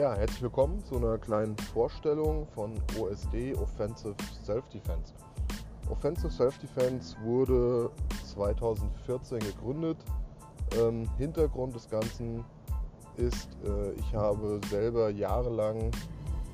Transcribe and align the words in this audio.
Ja, 0.00 0.14
herzlich 0.14 0.40
willkommen 0.40 0.82
zu 0.86 0.96
einer 0.96 1.18
kleinen 1.18 1.54
Vorstellung 1.74 2.46
von 2.54 2.72
OSD 2.98 3.54
Offensive 3.56 4.14
Self-Defense. 4.46 5.12
Offensive 5.90 6.30
Self-Defense 6.30 7.14
wurde 7.22 7.90
2014 8.24 9.40
gegründet. 9.40 9.98
Ähm, 10.78 11.06
Hintergrund 11.18 11.74
des 11.74 11.86
Ganzen 11.90 12.42
ist, 13.18 13.50
äh, 13.62 13.92
ich 13.92 14.14
habe 14.14 14.58
selber 14.70 15.10
jahrelang 15.10 15.90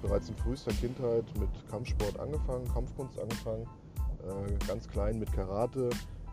bereits 0.03 0.29
in 0.29 0.37
frühester 0.39 0.73
Kindheit 0.73 1.27
mit 1.39 1.51
Kampfsport 1.71 2.19
angefangen, 2.19 2.67
Kampfkunst 2.75 3.17
angefangen, 3.21 3.69
äh, 4.25 4.67
ganz 4.67 4.89
klein 4.89 5.21
mit 5.21 5.33
Karate, 5.33 5.91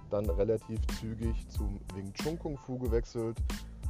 dann 0.10 0.28
relativ 0.32 0.80
zügig 1.00 1.48
zum 1.50 1.80
Wing 1.94 2.12
Chun 2.14 2.40
Kung 2.40 2.58
Fu 2.58 2.80
gewechselt 2.80 3.38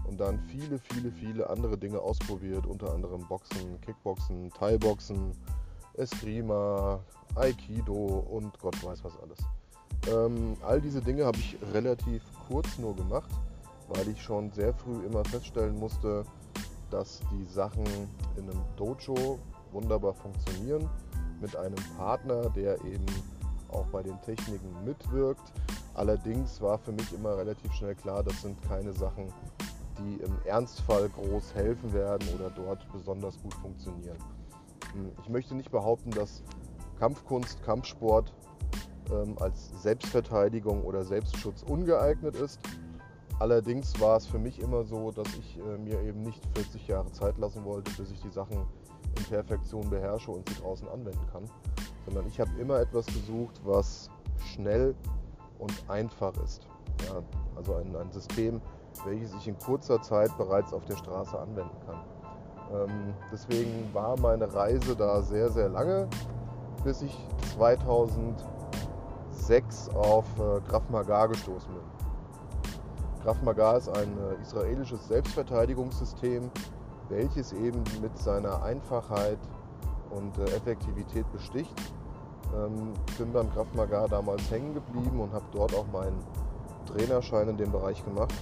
und 0.05 0.19
dann 0.19 0.39
viele, 0.47 0.79
viele, 0.79 1.11
viele 1.11 1.49
andere 1.49 1.77
Dinge 1.77 1.99
ausprobiert, 1.99 2.65
unter 2.65 2.93
anderem 2.93 3.25
Boxen, 3.27 3.79
Kickboxen, 3.81 4.51
Thai-Boxen, 4.51 5.31
Eskrima, 5.95 6.99
Aikido 7.35 8.25
und 8.29 8.57
Gott 8.59 8.83
weiß 8.83 9.03
was 9.03 9.13
alles. 9.19 9.39
Ähm, 10.11 10.57
all 10.65 10.81
diese 10.81 11.01
Dinge 11.01 11.25
habe 11.25 11.37
ich 11.37 11.57
relativ 11.73 12.21
kurz 12.47 12.77
nur 12.77 12.95
gemacht, 12.95 13.29
weil 13.89 14.07
ich 14.09 14.21
schon 14.21 14.51
sehr 14.51 14.73
früh 14.73 15.05
immer 15.05 15.23
feststellen 15.25 15.77
musste, 15.77 16.25
dass 16.89 17.21
die 17.31 17.45
Sachen 17.45 17.85
in 18.35 18.49
einem 18.49 18.61
Dojo 18.75 19.39
wunderbar 19.71 20.13
funktionieren, 20.13 20.89
mit 21.41 21.55
einem 21.55 21.75
Partner, 21.97 22.49
der 22.49 22.75
eben 22.85 23.05
auch 23.69 23.85
bei 23.87 24.03
den 24.03 24.19
Techniken 24.21 24.71
mitwirkt. 24.85 25.51
Allerdings 25.95 26.61
war 26.61 26.77
für 26.77 26.91
mich 26.91 27.11
immer 27.13 27.37
relativ 27.37 27.71
schnell 27.73 27.95
klar, 27.95 28.23
das 28.23 28.41
sind 28.41 28.61
keine 28.63 28.93
Sachen, 28.93 29.31
die 29.99 30.23
im 30.23 30.35
Ernstfall 30.45 31.09
groß 31.09 31.55
helfen 31.55 31.93
werden 31.93 32.27
oder 32.35 32.49
dort 32.49 32.91
besonders 32.91 33.41
gut 33.41 33.53
funktionieren. 33.55 34.17
Hm, 34.93 35.11
ich 35.21 35.29
möchte 35.29 35.55
nicht 35.55 35.71
behaupten, 35.71 36.11
dass 36.11 36.43
Kampfkunst, 36.99 37.63
Kampfsport 37.63 38.33
ähm, 39.11 39.35
als 39.39 39.71
Selbstverteidigung 39.81 40.83
oder 40.83 41.03
Selbstschutz 41.03 41.63
ungeeignet 41.63 42.35
ist. 42.35 42.59
Allerdings 43.39 43.99
war 43.99 44.17
es 44.17 44.27
für 44.27 44.39
mich 44.39 44.59
immer 44.61 44.83
so, 44.83 45.11
dass 45.11 45.27
ich 45.37 45.57
äh, 45.57 45.77
mir 45.77 46.01
eben 46.01 46.21
nicht 46.21 46.41
40 46.55 46.87
Jahre 46.87 47.11
Zeit 47.11 47.37
lassen 47.37 47.65
wollte, 47.65 47.91
bis 47.93 48.11
ich 48.11 48.21
die 48.21 48.29
Sachen 48.29 48.57
in 49.17 49.23
Perfektion 49.25 49.89
beherrsche 49.89 50.31
und 50.31 50.47
sie 50.47 50.55
draußen 50.55 50.87
anwenden 50.87 51.25
kann, 51.31 51.43
sondern 52.05 52.27
ich 52.27 52.39
habe 52.39 52.51
immer 52.59 52.79
etwas 52.79 53.05
gesucht, 53.07 53.59
was 53.63 54.09
schnell 54.53 54.95
und 55.59 55.73
einfach 55.89 56.33
ist. 56.43 56.67
Ja, 57.07 57.21
also 57.55 57.75
ein, 57.75 57.95
ein 57.95 58.11
System, 58.11 58.61
welches 59.05 59.33
ich 59.33 59.47
in 59.47 59.57
kurzer 59.57 60.01
Zeit 60.01 60.35
bereits 60.37 60.73
auf 60.73 60.85
der 60.85 60.95
Straße 60.95 61.37
anwenden 61.37 61.77
kann. 61.85 61.99
Ähm, 62.73 63.13
deswegen 63.31 63.93
war 63.93 64.19
meine 64.19 64.53
Reise 64.53 64.95
da 64.95 65.21
sehr, 65.21 65.49
sehr 65.49 65.69
lange, 65.69 66.07
bis 66.83 67.01
ich 67.01 67.17
2006 67.55 69.89
auf 69.95 70.25
äh, 70.39 70.59
Krav 70.67 70.89
Maga 70.89 71.27
gestoßen 71.27 71.73
bin. 71.73 71.83
Krav 73.23 73.41
Maga 73.41 73.77
ist 73.77 73.87
ein 73.89 74.17
äh, 74.17 74.41
israelisches 74.41 75.07
Selbstverteidigungssystem, 75.07 76.51
welches 77.09 77.53
eben 77.53 77.83
mit 78.01 78.17
seiner 78.17 78.63
Einfachheit 78.63 79.39
und 80.09 80.37
äh, 80.39 80.45
Effektivität 80.55 81.31
besticht. 81.31 81.73
Ähm, 82.55 82.93
bin 83.17 83.31
beim 83.31 83.49
Krav 83.53 83.67
Maga 83.75 84.07
damals 84.07 84.51
hängen 84.51 84.73
geblieben 84.73 85.19
und 85.19 85.31
habe 85.33 85.45
dort 85.51 85.75
auch 85.75 85.87
meinen 85.91 86.17
Trainerschein 86.85 87.49
in 87.49 87.57
dem 87.57 87.71
Bereich 87.71 88.03
gemacht 88.03 88.33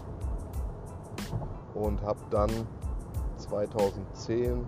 und 1.73 2.01
habe 2.01 2.19
dann 2.29 2.49
2010 3.37 4.65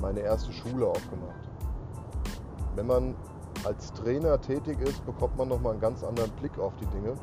meine 0.00 0.20
erste 0.20 0.52
Schule 0.52 0.86
aufgemacht. 0.86 1.48
Wenn 2.74 2.86
man 2.86 3.14
als 3.64 3.92
Trainer 3.94 4.40
tätig 4.40 4.80
ist, 4.80 5.04
bekommt 5.06 5.36
man 5.36 5.48
nochmal 5.48 5.72
einen 5.72 5.80
ganz 5.80 6.04
anderen 6.04 6.30
Blick 6.32 6.58
auf 6.58 6.72
die 6.76 6.86
Dinge. 6.86 7.14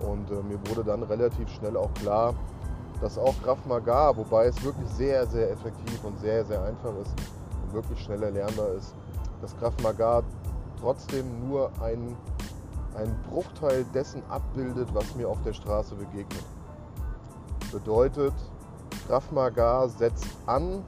Und 0.00 0.30
äh, 0.30 0.42
mir 0.42 0.58
wurde 0.68 0.84
dann 0.84 1.02
relativ 1.02 1.48
schnell 1.50 1.76
auch 1.76 1.92
klar, 1.94 2.34
dass 3.00 3.18
auch 3.18 3.34
Graf 3.42 3.64
Maga, 3.66 4.16
wobei 4.16 4.46
es 4.46 4.62
wirklich 4.64 4.88
sehr, 4.90 5.26
sehr 5.26 5.50
effektiv 5.50 6.02
und 6.04 6.18
sehr, 6.18 6.44
sehr 6.44 6.62
einfach 6.62 6.94
ist 7.00 7.14
und 7.62 7.72
wirklich 7.72 8.00
schnell 8.00 8.22
erlernbar 8.22 8.68
ist, 8.70 8.94
dass 9.40 9.56
Graf 9.58 9.74
Maga 9.82 10.22
trotzdem 10.80 11.48
nur 11.48 11.70
ein, 11.82 12.16
ein 12.96 13.14
Bruchteil 13.30 13.84
dessen 13.94 14.22
abbildet, 14.28 14.88
was 14.94 15.14
mir 15.16 15.28
auf 15.28 15.40
der 15.42 15.52
Straße 15.52 15.94
begegnet. 15.94 16.44
Bedeutet, 17.74 18.32
Krav 19.08 19.32
Maga 19.32 19.88
setzt 19.88 20.28
an, 20.46 20.84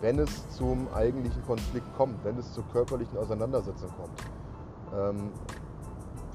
wenn 0.00 0.20
es 0.20 0.48
zum 0.50 0.86
eigentlichen 0.94 1.44
Konflikt 1.44 1.92
kommt, 1.96 2.24
wenn 2.24 2.38
es 2.38 2.52
zur 2.52 2.62
körperlichen 2.68 3.18
Auseinandersetzung 3.18 3.90
kommt. 3.96 4.20
Ähm, 4.96 5.32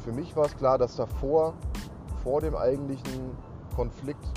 für 0.04 0.12
mich 0.12 0.36
war 0.36 0.48
es 0.48 0.58
klar, 0.58 0.78
dass 0.78 0.98
davor, 0.98 1.54
vor 2.24 2.42
dem 2.42 2.58
eigentlichen 2.58 3.32
Konflikt, 3.74 4.28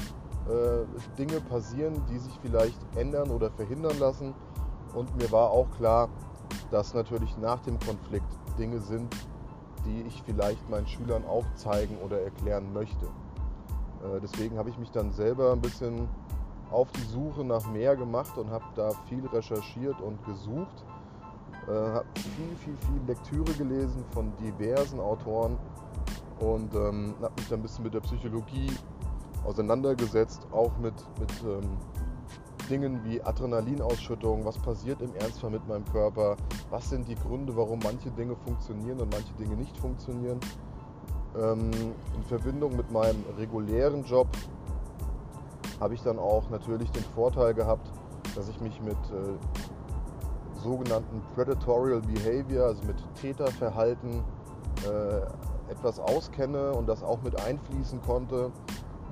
äh, 0.48 0.84
Dinge 1.18 1.40
passieren, 1.40 2.00
die 2.08 2.18
sich 2.18 2.38
vielleicht 2.40 2.78
ändern 2.94 3.30
oder 3.32 3.50
verhindern 3.50 3.98
lassen. 3.98 4.32
Und 4.94 5.16
mir 5.16 5.32
war 5.32 5.50
auch 5.50 5.68
klar, 5.72 6.08
dass 6.70 6.94
natürlich 6.94 7.36
nach 7.38 7.58
dem 7.62 7.80
Konflikt 7.80 8.32
Dinge 8.56 8.78
sind, 8.78 9.12
die 9.84 10.02
ich 10.02 10.22
vielleicht 10.22 10.70
meinen 10.70 10.86
Schülern 10.86 11.24
auch 11.26 11.44
zeigen 11.56 11.98
oder 11.98 12.20
erklären 12.20 12.72
möchte. 12.72 13.08
Äh, 14.06 14.20
deswegen 14.20 14.58
habe 14.58 14.70
ich 14.70 14.78
mich 14.78 14.90
dann 14.90 15.12
selber 15.12 15.52
ein 15.52 15.60
bisschen 15.60 16.08
auf 16.70 16.90
die 16.92 17.02
Suche 17.02 17.44
nach 17.44 17.66
mehr 17.70 17.96
gemacht 17.96 18.36
und 18.38 18.50
habe 18.50 18.64
da 18.74 18.90
viel 19.08 19.24
recherchiert 19.26 20.00
und 20.00 20.24
gesucht. 20.24 20.84
Äh, 21.68 21.72
habe 21.72 22.06
viel, 22.14 22.56
viel, 22.56 22.76
viel 22.76 23.00
Lektüre 23.06 23.52
gelesen 23.54 24.04
von 24.12 24.32
diversen 24.36 25.00
Autoren 25.00 25.56
und 26.40 26.74
ähm, 26.74 27.14
habe 27.20 27.32
mich 27.36 27.48
dann 27.48 27.60
ein 27.60 27.62
bisschen 27.62 27.84
mit 27.84 27.94
der 27.94 28.00
Psychologie 28.00 28.70
auseinandergesetzt, 29.44 30.46
auch 30.52 30.76
mit, 30.78 30.94
mit 31.18 31.30
ähm, 31.44 31.78
Dingen 32.68 33.00
wie 33.04 33.22
Adrenalinausschüttung, 33.22 34.44
was 34.44 34.58
passiert 34.58 35.00
im 35.00 35.14
Ernstfall 35.14 35.50
mit 35.50 35.66
meinem 35.68 35.84
Körper, 35.86 36.36
was 36.70 36.90
sind 36.90 37.08
die 37.08 37.14
Gründe, 37.14 37.56
warum 37.56 37.78
manche 37.82 38.10
Dinge 38.10 38.36
funktionieren 38.44 39.00
und 39.00 39.12
manche 39.12 39.32
Dinge 39.34 39.56
nicht 39.56 39.76
funktionieren. 39.78 40.40
Ähm, 41.38 41.70
in 42.14 42.22
Verbindung 42.24 42.76
mit 42.76 42.90
meinem 42.90 43.22
regulären 43.36 44.04
Job 44.04 44.28
habe 45.80 45.94
ich 45.94 46.02
dann 46.02 46.18
auch 46.18 46.48
natürlich 46.50 46.90
den 46.92 47.04
Vorteil 47.14 47.52
gehabt, 47.52 47.90
dass 48.34 48.48
ich 48.48 48.60
mich 48.60 48.80
mit 48.80 48.96
äh, 48.96 50.60
sogenannten 50.62 51.22
Predatorial 51.34 52.00
Behavior, 52.00 52.66
also 52.66 52.82
mit 52.84 52.96
Täterverhalten, 53.20 54.24
äh, 54.84 55.70
etwas 55.70 55.98
auskenne 56.00 56.72
und 56.72 56.88
das 56.88 57.02
auch 57.02 57.20
mit 57.22 57.38
einfließen 57.40 58.00
konnte. 58.02 58.50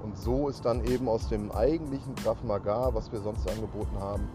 Und 0.02 0.16
so 0.16 0.48
ist 0.48 0.64
dann 0.64 0.84
eben 0.84 1.08
aus 1.08 1.28
dem 1.28 1.50
eigentlichen 1.52 2.14
Krav 2.14 2.42
Maga, 2.44 2.90
was 2.92 3.10
wir 3.12 3.20
sonst 3.20 3.48
angeboten 3.50 3.98
haben, 3.98 4.28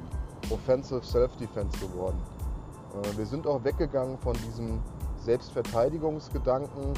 Offensive 0.51 1.03
Self-Defense 1.03 1.77
geworden. 1.79 2.17
Äh, 2.93 3.17
wir 3.17 3.25
sind 3.25 3.47
auch 3.47 3.63
weggegangen 3.63 4.17
von 4.19 4.33
diesem 4.47 4.79
Selbstverteidigungsgedanken, 5.17 6.93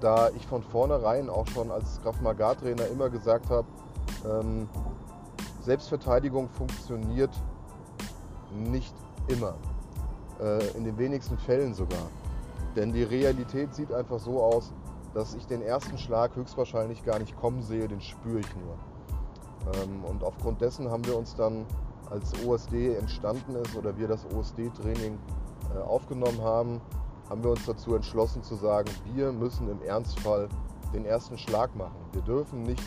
da 0.00 0.30
ich 0.30 0.46
von 0.46 0.62
vornherein 0.62 1.28
auch 1.28 1.46
schon 1.48 1.70
als 1.70 2.00
Krav 2.02 2.20
Maga 2.20 2.54
Trainer 2.54 2.86
immer 2.88 3.10
gesagt 3.10 3.50
habe, 3.50 3.66
ähm, 4.28 4.68
Selbstverteidigung 5.62 6.48
funktioniert 6.48 7.30
nicht 8.54 8.94
immer, 9.28 9.54
äh, 10.40 10.66
in 10.76 10.84
den 10.84 10.98
wenigsten 10.98 11.38
Fällen 11.38 11.74
sogar. 11.74 12.08
Denn 12.76 12.92
die 12.92 13.02
Realität 13.02 13.74
sieht 13.74 13.92
einfach 13.92 14.18
so 14.18 14.42
aus, 14.42 14.72
dass 15.14 15.34
ich 15.34 15.46
den 15.46 15.60
ersten 15.62 15.98
Schlag 15.98 16.34
höchstwahrscheinlich 16.36 17.04
gar 17.04 17.18
nicht 17.18 17.36
kommen 17.36 17.62
sehe, 17.62 17.88
den 17.88 18.00
spüre 18.00 18.40
ich 18.40 18.56
nur. 18.56 19.82
Ähm, 19.82 20.04
und 20.04 20.24
aufgrund 20.24 20.60
dessen 20.60 20.90
haben 20.90 21.04
wir 21.04 21.16
uns 21.16 21.34
dann, 21.34 21.66
als 22.08 22.32
OSD 22.44 22.94
entstanden 22.96 23.54
ist 23.56 23.76
oder 23.76 23.96
wir 23.96 24.08
das 24.08 24.26
OSD-Training 24.34 25.18
äh, 25.74 25.78
aufgenommen 25.78 26.42
haben, 26.42 26.80
haben 27.30 27.44
wir 27.44 27.50
uns 27.50 27.64
dazu 27.64 27.94
entschlossen 27.94 28.42
zu 28.42 28.56
sagen, 28.56 28.90
wir 29.14 29.32
müssen 29.32 29.70
im 29.70 29.80
Ernstfall 29.82 30.48
den 30.92 31.04
ersten 31.04 31.38
Schlag 31.38 31.74
machen. 31.76 31.94
Wir 32.12 32.22
dürfen 32.22 32.64
nicht 32.64 32.82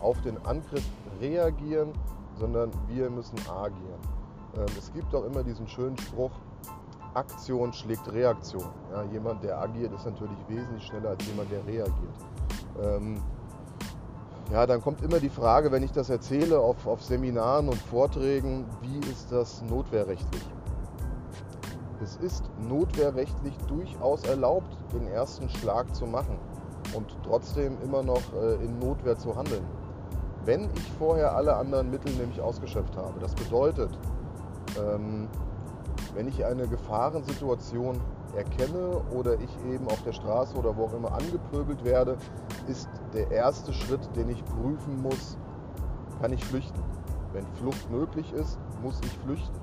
auf 0.00 0.20
den 0.22 0.38
Angriff 0.46 0.84
reagieren, 1.20 1.92
sondern 2.38 2.70
wir 2.86 3.10
müssen 3.10 3.36
agieren. 3.50 4.00
Ähm, 4.56 4.66
es 4.78 4.92
gibt 4.92 5.12
auch 5.14 5.24
immer 5.24 5.42
diesen 5.42 5.66
schönen 5.66 5.98
Spruch, 5.98 6.30
Aktion 7.14 7.72
schlägt 7.72 8.10
Reaktion. 8.12 8.68
Ja, 8.92 9.02
jemand, 9.04 9.42
der 9.42 9.58
agiert, 9.58 9.92
ist 9.92 10.06
natürlich 10.06 10.38
wesentlich 10.46 10.84
schneller 10.84 11.10
als 11.10 11.26
jemand, 11.26 11.50
der 11.50 11.66
reagiert. 11.66 12.14
Ähm, 12.80 13.20
ja, 14.52 14.66
dann 14.66 14.80
kommt 14.80 15.02
immer 15.02 15.18
die 15.18 15.28
Frage, 15.28 15.72
wenn 15.72 15.82
ich 15.82 15.90
das 15.92 16.08
erzähle 16.08 16.60
auf, 16.60 16.86
auf 16.86 17.02
Seminaren 17.02 17.68
und 17.68 17.78
Vorträgen, 17.78 18.64
wie 18.80 18.98
ist 19.10 19.32
das 19.32 19.62
notwehrrechtlich? 19.62 20.42
Es 22.02 22.16
ist 22.16 22.44
notwehrrechtlich 22.68 23.56
durchaus 23.66 24.22
erlaubt, 24.24 24.76
den 24.92 25.08
ersten 25.08 25.48
Schlag 25.48 25.94
zu 25.94 26.06
machen 26.06 26.38
und 26.94 27.16
trotzdem 27.24 27.76
immer 27.82 28.02
noch 28.02 28.22
äh, 28.34 28.54
in 28.64 28.78
Notwehr 28.78 29.16
zu 29.18 29.34
handeln. 29.36 29.64
wenn 30.44 30.70
ich 30.74 30.92
vorher 30.98 31.36
alle 31.36 31.56
anderen 31.56 31.90
Mittel 31.90 32.10
nämlich 32.14 32.40
ausgeschöpft 32.40 32.96
habe. 32.96 33.20
Das 33.20 33.34
bedeutet, 33.34 33.90
ähm, 34.78 35.28
wenn 36.14 36.26
ich 36.26 36.44
eine 36.44 36.66
Gefahrensituation 36.66 38.00
erkenne 38.34 39.02
oder 39.14 39.34
ich 39.34 39.50
eben 39.70 39.86
auf 39.88 40.02
der 40.04 40.12
Straße 40.12 40.56
oder 40.56 40.76
wo 40.76 40.84
auch 40.84 40.94
immer 40.94 41.12
angepöbelt 41.12 41.84
werde, 41.84 42.16
ist 42.66 42.88
der 43.12 43.30
erste 43.30 43.72
Schritt, 43.72 44.00
den 44.16 44.30
ich 44.30 44.42
prüfen 44.44 45.02
muss, 45.02 45.36
kann 46.20 46.32
ich 46.32 46.44
flüchten. 46.44 46.82
Wenn 47.32 47.46
Flucht 47.54 47.90
möglich 47.90 48.32
ist, 48.32 48.58
muss 48.82 49.00
ich 49.04 49.18
flüchten. 49.18 49.60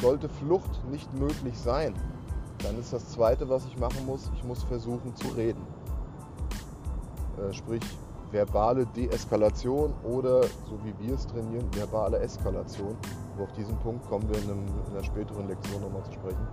Sollte 0.00 0.28
Flucht 0.28 0.84
nicht 0.90 1.12
möglich 1.14 1.58
sein, 1.58 1.94
dann 2.58 2.78
ist 2.78 2.92
das 2.92 3.08
Zweite, 3.10 3.48
was 3.48 3.64
ich 3.66 3.78
machen 3.78 4.04
muss, 4.06 4.30
ich 4.34 4.44
muss 4.44 4.62
versuchen 4.64 5.14
zu 5.16 5.28
reden. 5.28 5.62
Äh, 7.38 7.52
sprich, 7.52 7.82
verbale 8.30 8.86
Deeskalation 8.86 9.92
oder, 10.02 10.42
so 10.42 10.78
wie 10.82 10.94
wir 10.98 11.14
es 11.14 11.26
trainieren, 11.26 11.68
verbale 11.72 12.18
Eskalation. 12.18 12.96
Auf 13.40 13.52
diesen 13.52 13.76
Punkt 13.78 14.08
kommen 14.08 14.28
wir 14.28 14.36
in, 14.38 14.50
einem, 14.50 14.66
in 14.86 14.92
einer 14.92 15.04
späteren 15.04 15.48
Lektion 15.48 15.80
nochmal 15.82 16.04
zu 16.04 16.12
sprechen. 16.12 16.48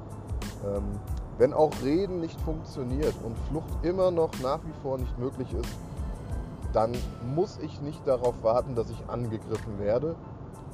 Ähm, 0.65 0.99
wenn 1.38 1.53
auch 1.53 1.71
Reden 1.83 2.19
nicht 2.19 2.39
funktioniert 2.41 3.15
und 3.23 3.38
Flucht 3.49 3.83
immer 3.83 4.11
noch 4.11 4.31
nach 4.43 4.59
wie 4.65 4.73
vor 4.83 4.97
nicht 4.97 5.17
möglich 5.17 5.51
ist, 5.53 5.75
dann 6.73 6.91
muss 7.35 7.57
ich 7.61 7.81
nicht 7.81 8.05
darauf 8.07 8.35
warten, 8.43 8.75
dass 8.75 8.89
ich 8.89 9.09
angegriffen 9.09 9.79
werde, 9.79 10.15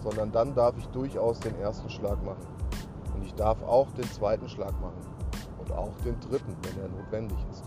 sondern 0.04 0.32
dann 0.32 0.56
darf 0.56 0.78
ich 0.78 0.88
durchaus 0.88 1.40
den 1.40 1.58
ersten 1.60 1.90
Schlag 1.90 2.24
machen. 2.24 2.57
Und 3.18 3.26
ich 3.26 3.34
darf 3.34 3.62
auch 3.64 3.90
den 3.94 4.10
zweiten 4.12 4.48
Schlag 4.48 4.80
machen 4.80 5.02
und 5.60 5.72
auch 5.72 5.94
den 6.06 6.20
dritten, 6.20 6.56
wenn 6.62 6.84
er 6.84 6.90
notwendig 6.90 7.38
ist. 7.52 7.64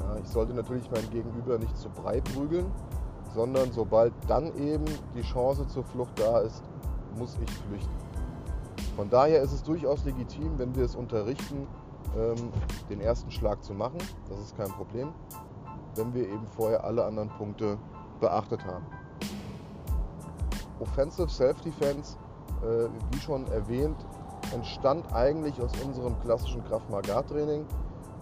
Ja, 0.00 0.16
ich 0.16 0.28
sollte 0.28 0.54
natürlich 0.54 0.90
mein 0.90 1.08
Gegenüber 1.10 1.58
nicht 1.58 1.76
zu 1.76 1.90
breit 1.90 2.24
prügeln, 2.34 2.64
sondern 3.34 3.70
sobald 3.72 4.14
dann 4.28 4.46
eben 4.56 4.86
die 5.14 5.20
Chance 5.20 5.66
zur 5.66 5.84
Flucht 5.84 6.18
da 6.18 6.38
ist, 6.40 6.62
muss 7.18 7.36
ich 7.42 7.50
flüchten. 7.50 7.92
Von 8.96 9.10
daher 9.10 9.42
ist 9.42 9.52
es 9.52 9.62
durchaus 9.62 10.06
legitim, 10.06 10.58
wenn 10.58 10.74
wir 10.74 10.84
es 10.84 10.96
unterrichten, 10.96 11.66
ähm, 12.16 12.50
den 12.88 13.02
ersten 13.02 13.30
Schlag 13.30 13.62
zu 13.62 13.74
machen. 13.74 13.98
Das 14.30 14.38
ist 14.38 14.56
kein 14.56 14.70
Problem, 14.70 15.12
wenn 15.96 16.14
wir 16.14 16.26
eben 16.26 16.46
vorher 16.56 16.82
alle 16.82 17.04
anderen 17.04 17.28
Punkte 17.28 17.76
beachtet 18.20 18.64
haben. 18.64 18.86
Offensive 20.80 21.28
Self-Defense, 21.28 22.16
äh, 22.62 22.88
wie 23.12 23.20
schon 23.20 23.46
erwähnt, 23.48 24.06
entstand 24.52 25.12
eigentlich 25.12 25.60
aus 25.60 25.72
unserem 25.84 26.18
klassischen 26.20 26.64
Kraft 26.64 26.88
Maga 26.90 27.22
Training. 27.22 27.64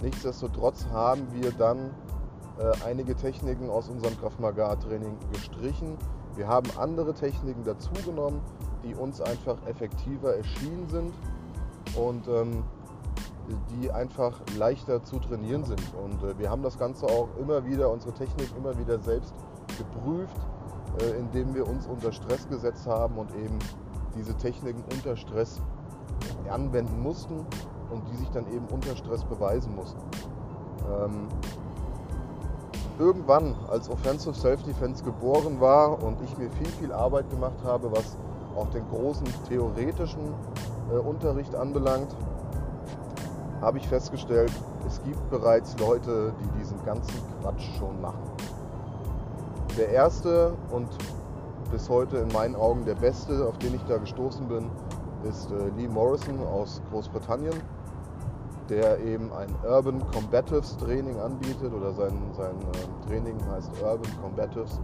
Nichtsdestotrotz 0.03 0.87
haben 0.93 1.27
wir 1.33 1.53
dann 1.53 1.95
äh, 2.59 2.73
einige 2.87 3.15
Techniken 3.15 3.71
aus 3.71 3.89
unserem 3.89 4.19
Kraft 4.19 4.41
Maga 4.41 4.77
Training 4.77 5.17
gestrichen. 5.33 5.97
Wir 6.37 6.49
haben 6.49 6.71
andere 6.79 7.15
Techniken 7.15 7.65
dazugenommen, 7.65 8.41
die 8.83 8.95
uns 8.95 9.21
einfach 9.21 9.57
effektiver 9.67 10.37
erschienen 10.37 10.87
sind 10.89 11.15
und 11.97 12.29
ähm, 12.29 12.63
die 13.71 13.91
einfach 13.91 14.41
leichter 14.59 15.03
zu 15.05 15.19
trainieren 15.19 15.65
sind. 15.65 15.83
Und 16.03 16.23
äh, 16.23 16.39
wir 16.39 16.51
haben 16.51 16.63
das 16.63 16.79
Ganze 16.79 17.07
auch 17.07 17.29
immer 17.41 17.65
wieder, 17.65 17.91
unsere 17.91 18.13
Technik 18.13 18.51
immer 18.57 18.77
wieder 18.79 18.99
selbst 18.99 19.35
geprüft, 19.79 20.37
äh, 21.01 21.19
indem 21.19 21.55
wir 21.55 21.67
uns 21.67 21.87
unter 21.87 22.13
Stress 22.13 22.49
gesetzt 22.49 22.87
haben 22.87 23.17
und 23.17 23.35
eben 23.35 23.59
diese 24.17 24.35
Techniken 24.35 24.83
unter 24.93 25.17
Stress 25.17 25.61
anwenden 26.51 27.03
mussten 27.03 27.47
und 27.91 28.03
die 28.11 28.17
sich 28.17 28.31
dann 28.31 28.47
eben 28.53 28.67
unter 28.73 28.97
Stress 28.97 29.25
beweisen 29.25 29.75
mussten. 29.75 30.01
Ähm, 30.89 31.29
irgendwann, 32.99 33.55
als 33.69 33.91
Offensive 33.91 34.35
Self-Defense 34.35 35.05
geboren 35.05 35.61
war 35.61 36.03
und 36.03 36.21
ich 36.23 36.37
mir 36.39 36.51
viel, 36.51 36.69
viel 36.81 36.93
Arbeit 36.93 37.29
gemacht 37.31 37.59
habe, 37.65 37.91
was 37.93 38.17
auch 38.57 38.69
den 38.71 38.89
großen 38.89 39.27
theoretischen 39.49 40.33
äh, 40.93 40.97
Unterricht 40.97 41.55
anbelangt, 41.55 42.15
habe 43.61 43.79
ich 43.79 43.89
festgestellt, 43.89 44.53
es 44.87 45.03
gibt 45.03 45.31
bereits 45.31 45.79
Leute, 45.79 46.33
die 46.41 46.59
diesen 46.59 46.83
ganzen 46.85 47.15
Quatsch 47.41 47.69
schon 47.79 48.01
machen. 48.01 48.23
Der 49.77 49.91
erste 49.91 50.55
und 50.71 50.89
bis 51.71 51.89
heute 51.89 52.19
in 52.19 52.29
meinen 52.29 52.55
Augen 52.55 52.85
der 52.85 52.95
beste, 52.95 53.47
auf 53.47 53.59
den 53.59 53.75
ich 53.75 53.83
da 53.85 53.99
gestoßen 53.99 54.47
bin, 54.47 54.71
ist 55.25 55.51
äh, 55.51 55.69
Lee 55.77 55.89
Morrison 55.89 56.41
aus 56.47 56.83
Großbritannien, 56.91 57.55
der 58.69 58.99
eben 59.01 59.33
ein 59.33 59.55
Urban 59.65 60.03
Combatives 60.13 60.77
Training 60.77 61.19
anbietet 61.21 61.73
oder 61.73 61.93
sein, 61.93 62.13
sein 62.33 62.57
äh, 62.57 63.07
Training 63.09 63.37
heißt 63.51 63.71
Urban 63.83 64.11
Combatives. 64.23 64.81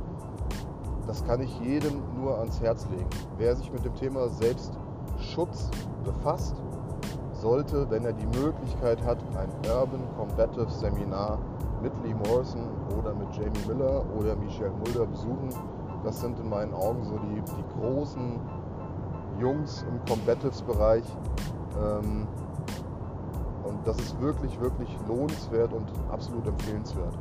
Das 1.06 1.24
kann 1.24 1.40
ich 1.40 1.60
jedem 1.60 2.02
nur 2.16 2.38
ans 2.38 2.60
Herz 2.60 2.86
legen. 2.90 3.08
Wer 3.36 3.56
sich 3.56 3.72
mit 3.72 3.84
dem 3.84 3.94
Thema 3.94 4.28
Selbstschutz 4.28 5.68
befasst, 6.04 6.54
sollte, 7.32 7.90
wenn 7.90 8.04
er 8.04 8.12
die 8.12 8.38
Möglichkeit 8.38 9.02
hat, 9.04 9.18
ein 9.36 9.50
Urban 9.68 10.02
Combative 10.16 10.70
Seminar 10.70 11.38
mit 11.82 11.92
Lee 12.04 12.14
Morrison 12.14 12.68
oder 12.96 13.12
mit 13.14 13.34
Jamie 13.34 13.66
Miller 13.66 14.04
oder 14.16 14.36
Michelle 14.36 14.70
Mulder 14.70 15.06
besuchen. 15.06 15.48
Das 16.04 16.20
sind 16.20 16.38
in 16.38 16.48
meinen 16.48 16.72
Augen 16.72 17.02
so 17.04 17.18
die, 17.18 17.40
die 17.40 17.80
großen 17.80 18.40
Jungs 19.42 19.84
im 19.88 20.04
Combatives-Bereich. 20.06 21.04
Ähm, 21.82 22.26
und 23.64 23.86
das 23.86 23.98
ist 23.98 24.20
wirklich, 24.20 24.58
wirklich 24.60 24.88
lohnenswert 25.08 25.72
und 25.72 25.86
absolut 26.10 26.46
empfehlenswert. 26.46 27.14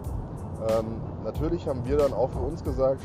Ähm, 0.70 0.86
natürlich 1.24 1.68
haben 1.68 1.84
wir 1.86 1.98
dann 1.98 2.14
auch 2.14 2.30
für 2.30 2.40
uns 2.40 2.64
gesagt, 2.64 3.02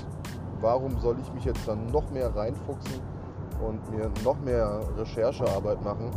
warum 0.60 0.98
soll 1.00 1.16
ich 1.20 1.32
mich 1.32 1.44
jetzt 1.44 1.66
dann 1.66 1.86
noch 1.86 2.10
mehr 2.10 2.34
reinfuchsen 2.34 3.00
und 3.66 3.90
mir 3.90 4.10
noch 4.24 4.38
mehr 4.40 4.80
Recherchearbeit 4.98 5.82
machen, 5.82 6.10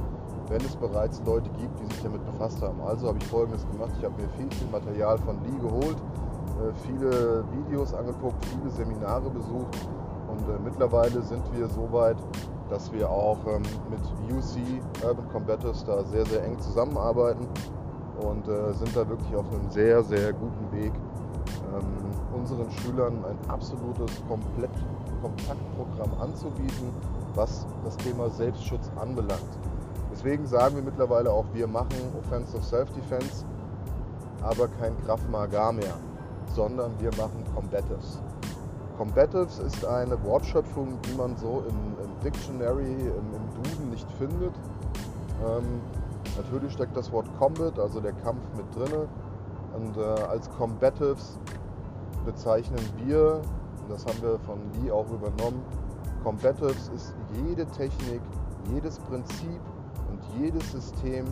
wenn 0.50 0.62
es 0.62 0.75
bereits 0.75 1.22
Leute 1.25 1.50
gibt, 1.51 1.80
die 1.80 1.94
sich 1.94 2.04
damit 2.04 2.25
befasst 2.25 2.62
haben. 2.62 2.81
Also 2.81 3.07
habe 3.07 3.18
ich 3.19 3.28
folgendes 3.28 3.66
gemacht. 3.69 3.92
Ich 3.98 4.04
habe 4.04 4.22
mir 4.22 4.28
viel, 4.30 4.51
viel 4.51 4.68
Material 4.72 5.18
von 5.19 5.38
Lee 5.44 5.60
geholt, 5.60 5.98
äh, 5.98 6.74
viele 6.86 7.44
Videos 7.51 7.94
angeguckt, 7.94 8.44
viele 8.46 8.69
Seminare 8.72 9.30
besucht 9.30 9.78
und 10.28 10.50
äh, 10.50 10.60
mittlerweile 10.63 11.22
sind 11.22 11.44
wir 11.54 11.68
so 11.68 11.92
weit, 11.92 12.18
dass 12.69 12.92
wir 12.94 13.10
auch 13.10 13.39
ähm, 13.48 13.63
mit 13.89 14.01
UC 14.31 14.81
Urban 15.04 15.30
Combatives 15.30 15.83
da 15.86 16.04
sehr, 16.04 16.25
sehr 16.25 16.44
eng 16.44 16.60
zusammenarbeiten 16.60 17.48
und 18.21 18.48
äh, 18.48 18.74
sind 18.74 18.95
da 18.95 19.07
wirklich 19.07 19.36
auf 19.36 19.45
einem 19.51 19.69
sehr, 19.69 20.04
sehr 20.04 20.33
guten 20.33 20.71
Weg, 20.71 20.92
ähm, 21.74 22.39
unseren 22.39 22.70
Schülern 22.72 23.25
ein 23.25 23.50
absolutes 23.50 24.22
Komplett 24.27 24.72
Kontaktprogramm 25.22 26.22
anzubieten, 26.22 26.94
was 27.36 27.65
das 27.84 27.98
Thema 27.98 28.29
Selbstschutz 28.29 28.89
anbelangt. 29.00 29.60
Deswegen 30.12 30.46
sagen 30.46 30.75
wir 30.75 30.84
mittlerweile 30.84 31.32
auch, 31.32 31.46
wir 31.53 31.67
machen 31.67 31.98
Offensive 32.17 32.63
Self-Defense, 32.63 33.46
aber 34.41 34.67
kein 34.67 34.98
Krav 35.05 35.20
Maga 35.29 35.72
mehr, 35.72 35.96
sondern 36.53 36.91
wir 37.00 37.12
machen 37.17 37.44
Combatives. 37.53 38.22
Combatives 39.00 39.60
ist 39.60 39.86
eine 39.86 40.22
Wortschöpfung, 40.25 41.00
die 41.06 41.13
man 41.13 41.38
so 41.38 41.63
im, 41.70 42.03
im 42.03 42.20
Dictionary, 42.22 42.91
im, 42.91 43.34
im, 43.34 43.63
Duden 43.63 43.91
nicht 43.91 44.12
findet. 44.18 44.53
Ähm, 45.41 45.79
natürlich 46.36 46.74
steckt 46.74 46.98
das 46.98 47.10
Wort 47.13 47.25
Combat, 47.39 47.79
also 47.79 48.01
der 48.01 48.12
Kampf, 48.12 48.44
mit 48.58 48.65
drin. 48.75 49.08
Und 49.74 49.96
äh, 49.96 50.01
als 50.01 50.50
Combatives 50.50 51.39
bezeichnen 52.25 52.82
wir, 52.98 53.36
und 53.84 53.89
das 53.89 54.06
haben 54.06 54.22
wir 54.22 54.38
von 54.39 54.60
Lee 54.74 54.91
auch 54.91 55.10
übernommen, 55.12 55.63
Combatives 56.25 56.89
ist 56.94 57.15
jede 57.48 57.65
Technik, 57.68 58.20
jedes 58.70 59.00
Prinzip, 59.00 59.62
jedes 60.38 60.74
System, 60.74 61.24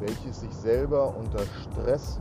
welches 0.00 0.40
sich 0.40 0.52
selber 0.52 1.14
unter 1.16 1.42
Stress 1.62 2.20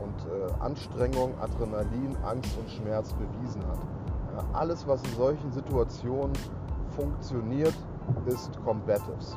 und 0.00 0.14
äh, 0.30 0.52
Anstrengung, 0.60 1.34
Adrenalin, 1.40 2.16
Angst 2.22 2.56
und 2.56 2.70
Schmerz 2.70 3.12
bewiesen 3.14 3.62
hat. 3.66 3.80
Alles, 4.52 4.86
was 4.86 5.02
in 5.02 5.14
solchen 5.16 5.52
Situationen 5.52 6.32
funktioniert, 6.90 7.74
ist 8.26 8.50
Combatives. 8.64 9.36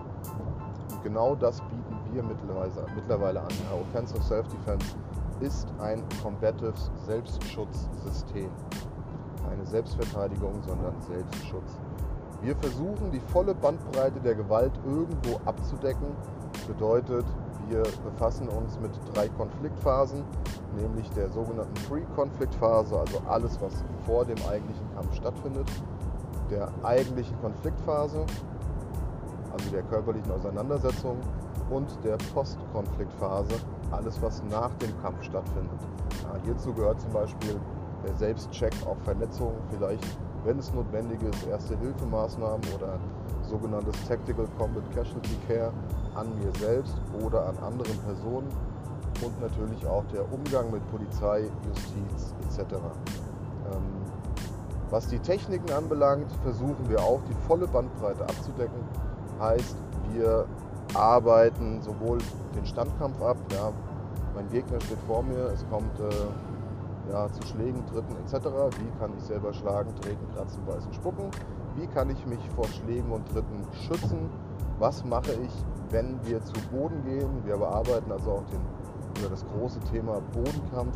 Und 0.92 1.04
genau 1.04 1.36
das 1.36 1.62
bieten 1.62 1.98
wir 2.12 2.24
mittlerweile, 2.24 2.72
mittlerweile 2.96 3.42
an. 3.42 3.50
Ja, 3.50 3.80
Offensive 3.80 4.22
Self-Defense 4.22 4.96
ist 5.40 5.68
ein 5.80 6.04
Combatives 6.22 6.92
Selbstschutzsystem. 7.06 8.50
Keine 9.48 9.66
Selbstverteidigung, 9.66 10.62
sondern 10.66 10.94
Selbstschutz. 11.02 11.80
Wir 12.42 12.56
versuchen 12.58 13.12
die 13.12 13.20
volle 13.20 13.54
Bandbreite 13.56 14.20
der 14.20 14.36
Gewalt 14.36 14.74
irgendwo 14.86 15.40
abzudecken. 15.46 16.08
Bedeutet, 16.68 17.26
wir 17.70 17.84
befassen 18.04 18.48
uns 18.50 18.80
mit 18.80 18.92
drei 19.14 19.28
Konfliktphasen, 19.30 20.24
nämlich 20.76 21.10
der 21.12 21.30
sogenannten 21.30 21.74
Pre-Konfliktphase, 21.88 23.00
also 23.00 23.22
alles, 23.28 23.60
was 23.62 23.84
vor 24.06 24.26
dem 24.26 24.38
eigentlichen 24.50 24.94
Kampf 24.96 25.16
stattfindet, 25.16 25.68
der 26.50 26.70
eigentlichen 26.84 27.40
Konfliktphase, 27.42 28.26
also 29.52 29.70
der 29.72 29.84
körperlichen 29.84 30.32
Auseinandersetzung. 30.32 31.18
Und 31.70 31.88
der 32.04 32.18
Post-Konfliktphase, 32.34 33.56
alles, 33.90 34.22
was 34.22 34.44
nach 34.52 34.70
dem 34.76 35.02
Kampf 35.02 35.24
stattfindet. 35.24 35.80
Ja, 36.24 36.38
hierzu 36.44 36.74
gehört 36.74 37.00
zum 37.00 37.12
Beispiel 37.14 37.60
der 38.06 38.14
Selbstcheck 38.16 38.74
auf 38.86 38.98
Verletzungen, 39.04 39.56
vielleicht 39.72 40.06
wenn 40.44 40.60
es 40.60 40.74
notwendig 40.74 41.22
ist, 41.24 41.48
Erste-Hilfemaßnahmen 41.48 42.62
oder 42.76 43.00
sogenanntes 43.54 43.96
Tactical 44.08 44.48
Combat 44.58 44.84
Casualty 44.96 45.38
Care 45.48 45.72
an 46.16 46.28
mir 46.40 46.52
selbst 46.60 46.96
oder 47.24 47.48
an 47.48 47.58
anderen 47.60 47.98
Personen 48.00 48.48
und 49.22 49.42
natürlich 49.42 49.86
auch 49.86 50.04
der 50.12 50.26
Umgang 50.34 50.72
mit 50.72 50.82
Polizei, 50.90 51.44
Justiz 51.68 52.34
etc. 52.50 52.74
Ähm, 52.74 53.84
was 54.90 55.08
die 55.08 55.20
Techniken 55.20 55.72
anbelangt, 55.72 56.32
versuchen 56.42 56.90
wir 56.90 57.00
auch 57.00 57.22
die 57.30 57.36
volle 57.48 57.68
Bandbreite 57.68 58.24
abzudecken. 58.24 58.80
Heißt, 59.40 59.76
wir 60.14 60.46
arbeiten 60.96 61.80
sowohl 61.82 62.18
den 62.56 62.66
Standkampf 62.66 63.22
ab, 63.22 63.38
ja, 63.52 63.72
mein 64.36 64.50
Gegner 64.50 64.82
steht 64.82 65.00
vor 65.06 65.22
mir, 65.22 65.52
es 65.54 65.64
kommt 65.70 66.00
äh, 66.00 67.12
ja, 67.12 67.32
zu 67.32 67.48
Schlägen, 67.48 67.86
Tritten 67.86 68.16
etc. 68.26 68.48
Wie 68.80 69.00
kann 69.00 69.12
ich 69.16 69.24
selber 69.24 69.54
schlagen, 69.54 69.94
treten, 70.02 70.28
kratzen, 70.34 70.66
beißen, 70.66 70.92
spucken? 70.94 71.30
Wie 71.76 71.88
kann 71.88 72.10
ich 72.12 72.26
mich 72.28 72.40
vor 72.56 72.66
Schlägen 72.68 73.12
und 73.12 73.28
Tritten 73.30 73.64
schützen? 73.88 74.30
Was 74.78 75.04
mache 75.04 75.32
ich, 75.34 75.52
wenn 75.90 76.20
wir 76.24 76.44
zu 76.44 76.54
Boden 76.72 77.04
gehen? 77.04 77.44
Wir 77.46 77.58
bearbeiten 77.58 78.12
also 78.12 78.32
auch 78.32 78.44
den, 78.46 78.60
oder 79.20 79.32
das 79.32 79.44
große 79.46 79.80
Thema 79.92 80.22
Bodenkampf. 80.34 80.96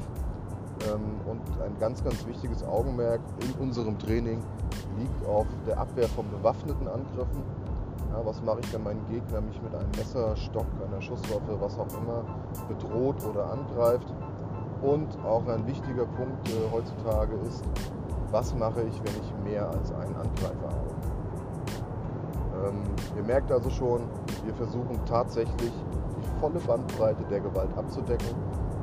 Ähm, 0.88 1.20
und 1.26 1.42
ein 1.62 1.76
ganz, 1.80 2.04
ganz 2.04 2.26
wichtiges 2.28 2.64
Augenmerk 2.64 3.22
in 3.42 3.60
unserem 3.60 3.98
Training 3.98 4.40
liegt 5.00 5.26
auf 5.26 5.48
der 5.66 5.80
Abwehr 5.80 6.08
von 6.10 6.30
bewaffneten 6.30 6.88
Angriffen. 6.88 7.42
Ja, 8.12 8.24
was 8.24 8.44
mache 8.44 8.60
ich, 8.62 8.72
wenn 8.72 8.84
mein 8.84 9.04
Gegner 9.10 9.42
mich 9.42 9.60
mit 9.62 9.74
einem 9.74 9.90
Messer, 9.98 10.36
Stock, 10.36 10.68
einer 10.88 11.02
Schusswaffe, 11.02 11.60
was 11.60 11.78
auch 11.80 11.88
immer 12.00 12.24
bedroht 12.68 13.26
oder 13.26 13.52
angreift? 13.52 14.14
Und 14.84 15.18
auch 15.26 15.48
ein 15.48 15.66
wichtiger 15.66 16.06
Punkt 16.06 16.48
äh, 16.50 16.72
heutzutage 16.72 17.36
ist, 17.48 17.64
was 18.32 18.54
mache 18.56 18.82
ich, 18.84 19.02
wenn 19.04 19.22
ich 19.22 19.34
mehr 19.44 19.70
als 19.70 19.92
einen 19.92 20.16
Angreifer 20.16 20.68
habe? 20.68 20.98
Ähm, 22.68 22.84
ihr 23.16 23.24
merkt 23.24 23.52
also 23.52 23.70
schon, 23.70 24.02
wir 24.46 24.54
versuchen 24.56 25.00
tatsächlich 25.06 25.72
die 25.72 26.40
volle 26.40 26.60
Bandbreite 26.60 27.24
der 27.30 27.40
Gewalt 27.40 27.70
abzudecken. 27.78 28.36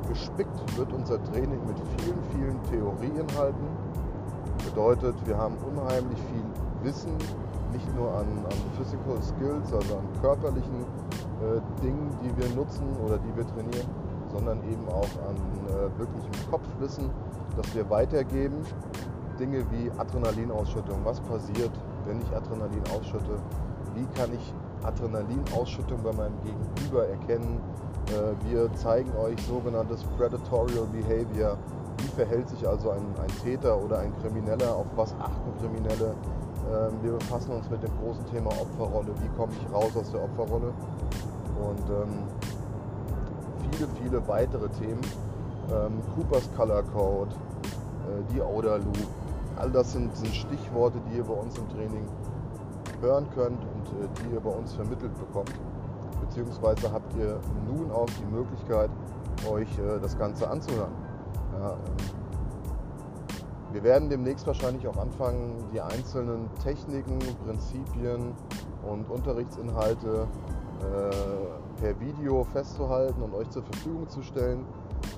Gespickt 0.07 0.77
wird 0.77 0.91
unser 0.93 1.21
Training 1.23 1.59
mit 1.65 1.77
vielen, 1.97 2.23
vielen 2.31 2.63
Theorieinhalten. 2.63 3.67
Bedeutet, 4.63 5.15
wir 5.25 5.37
haben 5.37 5.55
unheimlich 5.57 6.19
viel 6.19 6.43
Wissen, 6.83 7.17
nicht 7.71 7.95
nur 7.95 8.09
an, 8.11 8.27
an 8.45 8.57
Physical 8.77 9.21
Skills, 9.21 9.73
also 9.73 9.97
an 9.97 10.21
körperlichen 10.21 10.85
äh, 11.41 11.83
Dingen, 11.83 12.09
die 12.23 12.37
wir 12.37 12.55
nutzen 12.55 12.85
oder 13.05 13.17
die 13.17 13.35
wir 13.35 13.45
trainieren, 13.47 13.89
sondern 14.31 14.59
eben 14.63 14.87
auch 14.89 15.09
an 15.27 15.35
äh, 15.67 15.99
wirklichem 15.99 16.51
Kopfwissen, 16.51 17.09
das 17.57 17.75
wir 17.75 17.89
weitergeben. 17.89 18.61
Dinge 19.39 19.65
wie 19.71 19.91
Adrenalinausschüttung. 19.97 20.99
Was 21.03 21.19
passiert, 21.21 21.71
wenn 22.05 22.21
ich 22.21 22.35
Adrenalin 22.35 22.83
ausschütte? 22.95 23.37
Wie 23.93 24.05
kann 24.17 24.33
ich 24.33 24.53
Adrenalinausschüttung 24.83 26.03
bei 26.03 26.13
meinem 26.13 26.35
Gegenüber 26.43 27.07
erkennen? 27.07 27.61
Äh, 28.07 28.51
wir 28.51 28.73
zeigen 28.75 29.11
euch 29.17 29.41
sogenanntes 29.45 30.03
Predatorial 30.17 30.85
Behavior. 30.91 31.57
Wie 31.97 32.07
verhält 32.09 32.49
sich 32.49 32.67
also 32.67 32.91
ein, 32.91 33.05
ein 33.21 33.43
Täter 33.43 33.81
oder 33.81 33.99
ein 33.99 34.13
Krimineller? 34.21 34.75
Auf 34.75 34.87
was 34.95 35.13
achten 35.19 35.57
Kriminelle? 35.59 36.13
Ähm, 36.71 36.93
wir 37.01 37.13
befassen 37.13 37.51
uns 37.51 37.69
mit 37.69 37.81
dem 37.83 37.91
großen 38.01 38.25
Thema 38.27 38.49
Opferrolle. 38.49 39.13
Wie 39.21 39.37
komme 39.37 39.53
ich 39.53 39.73
raus 39.73 39.91
aus 39.95 40.11
der 40.11 40.23
Opferrolle? 40.23 40.73
Und 41.59 41.89
ähm, 41.89 42.23
viele, 43.71 43.87
viele 44.01 44.27
weitere 44.27 44.67
Themen. 44.69 45.01
Ähm, 45.71 46.01
Coopers 46.15 46.49
Color 46.55 46.83
Code, 46.93 47.31
äh, 47.31 48.33
die 48.33 48.41
Outer 48.41 48.77
Loop. 48.77 49.24
All 49.57 49.71
das 49.71 49.93
sind, 49.93 50.15
sind, 50.15 50.33
Stichworte, 50.35 50.99
die 51.09 51.17
ihr 51.17 51.23
bei 51.23 51.33
uns 51.33 51.57
im 51.57 51.69
Training 51.69 52.05
hören 53.01 53.27
könnt 53.33 53.61
und 53.61 53.87
äh, 54.01 54.07
die 54.21 54.33
ihr 54.33 54.39
bei 54.39 54.49
uns 54.49 54.73
vermittelt 54.73 55.17
bekommt. 55.17 55.53
Beziehungsweise 56.21 56.91
habt 56.91 57.13
ihr 57.15 57.39
nun 57.67 57.91
auch 57.91 58.09
die 58.19 58.25
Möglichkeit, 58.25 58.89
euch 59.49 59.69
äh, 59.79 59.99
das 60.01 60.17
Ganze 60.17 60.49
anzuhören. 60.49 60.91
Ja, 61.59 61.71
ähm, 61.71 61.77
wir 63.71 63.83
werden 63.83 64.09
demnächst 64.09 64.47
wahrscheinlich 64.47 64.87
auch 64.87 64.97
anfangen, 64.97 65.53
die 65.73 65.81
einzelnen 65.81 66.49
Techniken, 66.63 67.19
Prinzipien 67.45 68.33
und 68.89 69.09
Unterrichtsinhalte 69.09 70.27
äh, 70.79 71.81
per 71.81 71.99
Video 71.99 72.45
festzuhalten 72.45 73.21
und 73.21 73.33
euch 73.33 73.49
zur 73.49 73.63
Verfügung 73.63 74.07
zu 74.07 74.21
stellen. 74.21 74.65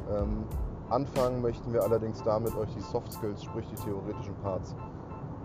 Ähm, 0.09 0.43
anfangen 0.89 1.41
möchten 1.41 1.73
wir 1.73 1.83
allerdings 1.83 2.21
damit, 2.23 2.55
euch 2.55 2.73
die 2.75 2.81
Soft 2.81 3.11
Skills, 3.11 3.43
sprich 3.43 3.65
die 3.71 3.75
theoretischen 3.75 4.35
Parts, 4.43 4.75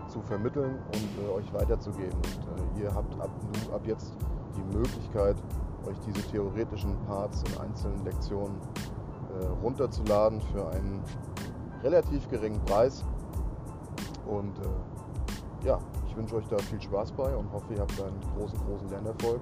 zu 0.07 0.21
vermitteln 0.21 0.79
und 0.93 1.25
äh, 1.25 1.31
euch 1.31 1.53
weiterzugeben. 1.53 2.15
Und 2.15 2.79
äh, 2.79 2.83
ihr 2.83 2.93
habt 2.93 3.19
ab, 3.19 3.29
ab 3.73 3.81
jetzt 3.85 4.13
die 4.55 4.77
Möglichkeit, 4.77 5.35
euch 5.87 5.97
diese 6.05 6.21
theoretischen 6.29 6.95
Parts 7.07 7.43
in 7.43 7.61
einzelnen 7.61 8.03
Lektionen 8.05 8.55
äh, 9.39 9.45
runterzuladen 9.63 10.41
für 10.53 10.69
einen 10.69 11.01
relativ 11.83 12.29
geringen 12.29 12.63
Preis. 12.65 13.03
Und 14.25 14.57
äh, 14.59 15.67
ja, 15.67 15.79
ich 16.07 16.15
wünsche 16.15 16.35
euch 16.35 16.47
da 16.47 16.57
viel 16.57 16.81
Spaß 16.81 17.11
bei 17.13 17.35
und 17.35 17.51
hoffe, 17.51 17.73
ihr 17.73 17.79
habt 17.79 17.99
einen 18.01 18.19
großen, 18.37 18.59
großen 18.67 18.89
Lernerfolg. 18.89 19.41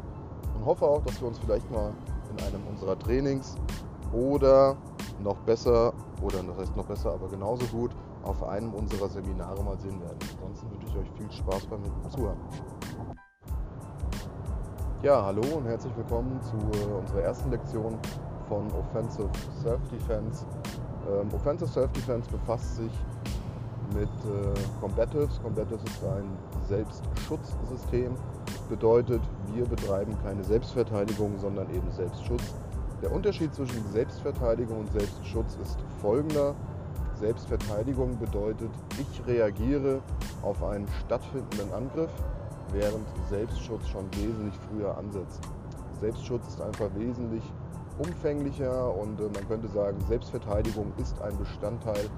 Und 0.55 0.65
hoffe 0.65 0.85
auch, 0.85 1.01
dass 1.03 1.19
wir 1.19 1.27
uns 1.27 1.39
vielleicht 1.39 1.69
mal 1.71 1.91
in 2.31 2.45
einem 2.45 2.65
unserer 2.67 2.97
Trainings 2.97 3.55
oder 4.13 4.75
noch 5.21 5.37
besser, 5.39 5.93
oder 6.21 6.43
das 6.43 6.57
heißt 6.57 6.75
noch 6.75 6.85
besser, 6.85 7.13
aber 7.13 7.27
genauso 7.27 7.65
gut, 7.67 7.91
auf 8.23 8.43
einem 8.43 8.73
unserer 8.73 9.09
Seminare 9.09 9.63
mal 9.63 9.77
sehen 9.77 9.99
werden. 10.01 10.17
Ansonsten 10.37 10.71
wünsche 10.71 10.87
ich 10.87 10.97
euch 10.97 11.11
viel 11.17 11.31
Spaß 11.31 11.65
beim 11.67 11.81
Zuhören. 12.09 12.37
Ja, 15.03 15.25
hallo 15.25 15.41
und 15.57 15.65
herzlich 15.65 15.95
willkommen 15.97 16.39
zu 16.41 16.57
äh, 16.79 16.93
unserer 16.93 17.21
ersten 17.21 17.49
Lektion 17.49 17.97
von 18.47 18.67
Offensive 18.73 19.29
Self-Defense 19.63 20.45
ähm, 21.09 21.29
Offensive 21.33 21.69
Self-Defense 21.69 22.29
befasst 22.29 22.75
sich 22.75 22.91
mit 23.93 24.03
äh, 24.03 24.79
Combatives. 24.79 25.41
Combatives 25.41 25.83
ist 25.83 26.03
ein 26.03 26.37
Selbstschutzsystem. 26.67 28.13
Bedeutet, 28.69 29.21
wir 29.53 29.65
betreiben 29.65 30.15
keine 30.23 30.43
Selbstverteidigung, 30.43 31.37
sondern 31.37 31.69
eben 31.73 31.89
Selbstschutz. 31.91 32.53
Der 33.01 33.11
Unterschied 33.11 33.53
zwischen 33.55 33.83
Selbstverteidigung 33.91 34.81
und 34.81 34.91
Selbstschutz 34.91 35.57
ist 35.61 35.77
folgender. 35.99 36.53
Selbstverteidigung 37.15 38.17
bedeutet, 38.19 38.69
ich 38.99 39.27
reagiere 39.27 40.01
auf 40.43 40.63
einen 40.63 40.87
stattfindenden 41.05 41.73
Angriff, 41.73 42.11
während 42.71 43.07
Selbstschutz 43.27 43.87
schon 43.87 44.05
wesentlich 44.13 44.53
früher 44.69 44.95
ansetzt. 44.97 45.41
Selbstschutz 45.99 46.47
ist 46.47 46.61
einfach 46.61 46.89
wesentlich 46.95 47.43
umfänglicher 47.97 48.95
und 48.95 49.19
äh, 49.19 49.23
man 49.23 49.47
könnte 49.47 49.67
sagen, 49.67 49.97
Selbstverteidigung 50.07 50.93
ist 50.97 51.19
ein 51.21 51.35
Bestandteil 51.37 52.09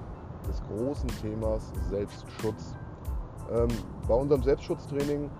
des 0.48 0.62
großen 0.68 1.08
Themas 1.22 1.72
Selbstschutz. 1.90 2.74
Ähm, 3.50 3.68
bei 4.06 4.14
unserem 4.14 4.42
Selbstschutztraining 4.42 5.30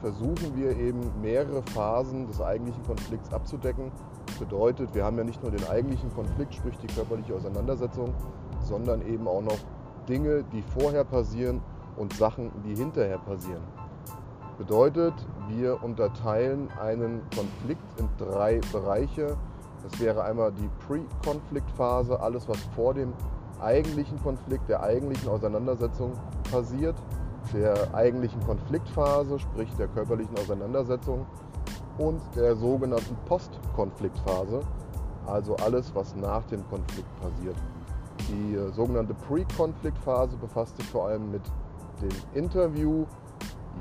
versuchen 0.00 0.56
wir 0.56 0.76
eben 0.76 1.00
mehrere 1.20 1.62
Phasen 1.62 2.26
des 2.26 2.40
eigentlichen 2.40 2.82
Konflikts 2.84 3.32
abzudecken. 3.32 3.92
Bedeutet, 4.40 4.94
wir 4.94 5.04
haben 5.04 5.18
ja 5.18 5.24
nicht 5.24 5.42
nur 5.42 5.52
den 5.52 5.68
eigentlichen 5.68 6.12
Konflikt, 6.14 6.54
sprich 6.54 6.76
die 6.78 6.86
körperliche 6.86 7.34
Auseinandersetzung, 7.34 8.14
sondern 8.62 9.06
eben 9.06 9.28
auch 9.28 9.42
noch 9.42 9.58
Dinge, 10.08 10.44
die 10.50 10.62
vorher 10.62 11.04
passieren 11.04 11.60
und 11.98 12.14
Sachen, 12.14 12.50
die 12.64 12.74
hinterher 12.74 13.18
passieren. 13.18 13.62
Bedeutet, 14.56 15.12
wir 15.48 15.82
unterteilen 15.82 16.70
einen 16.80 17.20
Konflikt 17.36 17.84
in 17.98 18.08
drei 18.16 18.60
Bereiche. 18.72 19.36
Das 19.82 20.00
wäre 20.00 20.24
einmal 20.24 20.52
die 20.52 20.70
Pre-Konflikt-Phase, 20.86 22.18
alles 22.18 22.48
was 22.48 22.58
vor 22.74 22.94
dem 22.94 23.12
eigentlichen 23.60 24.22
Konflikt, 24.22 24.70
der 24.70 24.82
eigentlichen 24.82 25.28
Auseinandersetzung 25.28 26.12
passiert, 26.50 26.96
der 27.52 27.94
eigentlichen 27.94 28.40
Konfliktphase, 28.46 29.38
sprich 29.38 29.68
der 29.76 29.88
körperlichen 29.88 30.36
Auseinandersetzung 30.38 31.26
und 32.00 32.20
der 32.34 32.56
sogenannten 32.56 33.14
Post-Konfliktphase, 33.26 34.60
also 35.26 35.54
alles, 35.56 35.94
was 35.94 36.16
nach 36.16 36.42
dem 36.46 36.66
Konflikt 36.70 37.08
passiert. 37.20 37.56
Die 38.28 38.54
äh, 38.54 38.72
sogenannte 38.72 39.14
Pre-Konflikt-Phase 39.14 40.36
befasst 40.38 40.78
sich 40.78 40.86
vor 40.86 41.08
allem 41.08 41.30
mit 41.30 41.42
dem 42.00 42.10
Interview. 42.34 43.04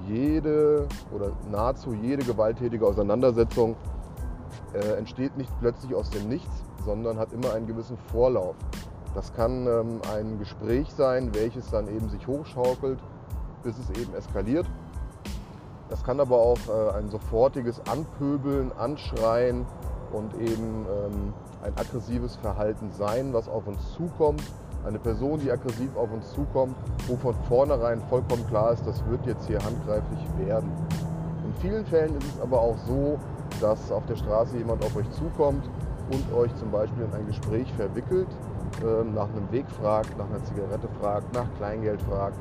Jede 0.08 0.86
oder 1.16 1.32
nahezu 1.50 1.94
jede 1.94 2.24
gewalttätige 2.24 2.86
Auseinandersetzung 2.86 3.76
äh, 4.74 4.98
entsteht 4.98 5.38
nicht 5.38 5.52
plötzlich 5.60 5.96
aus 5.96 6.10
dem 6.10 6.28
Nichts, 6.28 6.64
sondern 6.84 7.18
hat 7.18 7.32
immer 7.32 7.54
einen 7.54 7.68
gewissen 7.68 7.98
Vorlauf. 8.12 8.56
Das 9.16 9.34
kann 9.34 9.66
ähm, 9.66 10.02
ein 10.14 10.38
Gespräch 10.40 10.92
sein, 10.92 11.34
welches 11.34 11.72
dann 11.72 11.88
eben 11.88 12.10
sich 12.10 12.28
hochschaukelt, 12.28 13.00
bis 13.64 13.76
es 13.80 13.90
eben 14.00 14.14
eskaliert. 14.14 14.68
Das 15.90 16.04
kann 16.04 16.20
aber 16.20 16.38
auch 16.38 16.60
äh, 16.68 16.98
ein 16.98 17.10
sofortiges 17.10 17.82
Anpöbeln, 17.88 18.72
Anschreien 18.78 19.66
und 20.12 20.34
eben 20.36 20.86
ähm, 20.86 21.34
ein 21.64 21.74
aggressives 21.76 22.36
Verhalten 22.38 22.92
sein, 22.92 23.34
was 23.34 23.48
auf 23.48 23.68
uns 23.68 23.94
zukommt 23.94 24.42
Eine 24.86 25.00
Person, 25.00 25.40
die 25.40 25.52
aggressiv 25.52 25.90
auf 25.98 26.12
uns 26.12 26.32
zukommt, 26.32 26.76
wo 27.08 27.18
von 27.18 27.36
vornherein 27.48 28.02
vollkommen 28.10 28.48
klar 28.48 28.72
ist, 28.72 28.86
das 28.88 29.04
wird 29.08 29.26
jetzt 29.26 29.46
hier 29.48 29.60
handgreiflich 29.64 30.26
werden. 30.38 30.72
In 31.44 31.54
vielen 31.62 31.86
Fällen 31.86 32.16
ist 32.18 32.36
es 32.36 32.42
aber 32.42 32.62
auch 32.62 32.78
so, 32.88 33.20
dass 33.60 33.92
auf 33.92 34.06
der 34.06 34.16
Straße 34.16 34.58
jemand 34.58 34.84
auf 34.86 34.96
euch 34.96 35.10
zukommt 35.12 35.70
und 36.12 36.34
euch 36.34 36.56
zum 36.56 36.72
Beispiel 36.72 37.04
in 37.04 37.14
ein 37.14 37.28
Gespräch 37.28 37.72
verwickelt, 37.74 38.28
ähm, 38.82 39.14
nach 39.14 39.28
einem 39.28 39.52
Weg 39.52 39.66
fragt, 39.82 40.18
nach 40.18 40.30
einer 40.30 40.44
Zigarette 40.46 40.88
fragt, 41.02 41.34
nach 41.34 41.48
Kleingeld 41.58 42.02
fragt, 42.04 42.38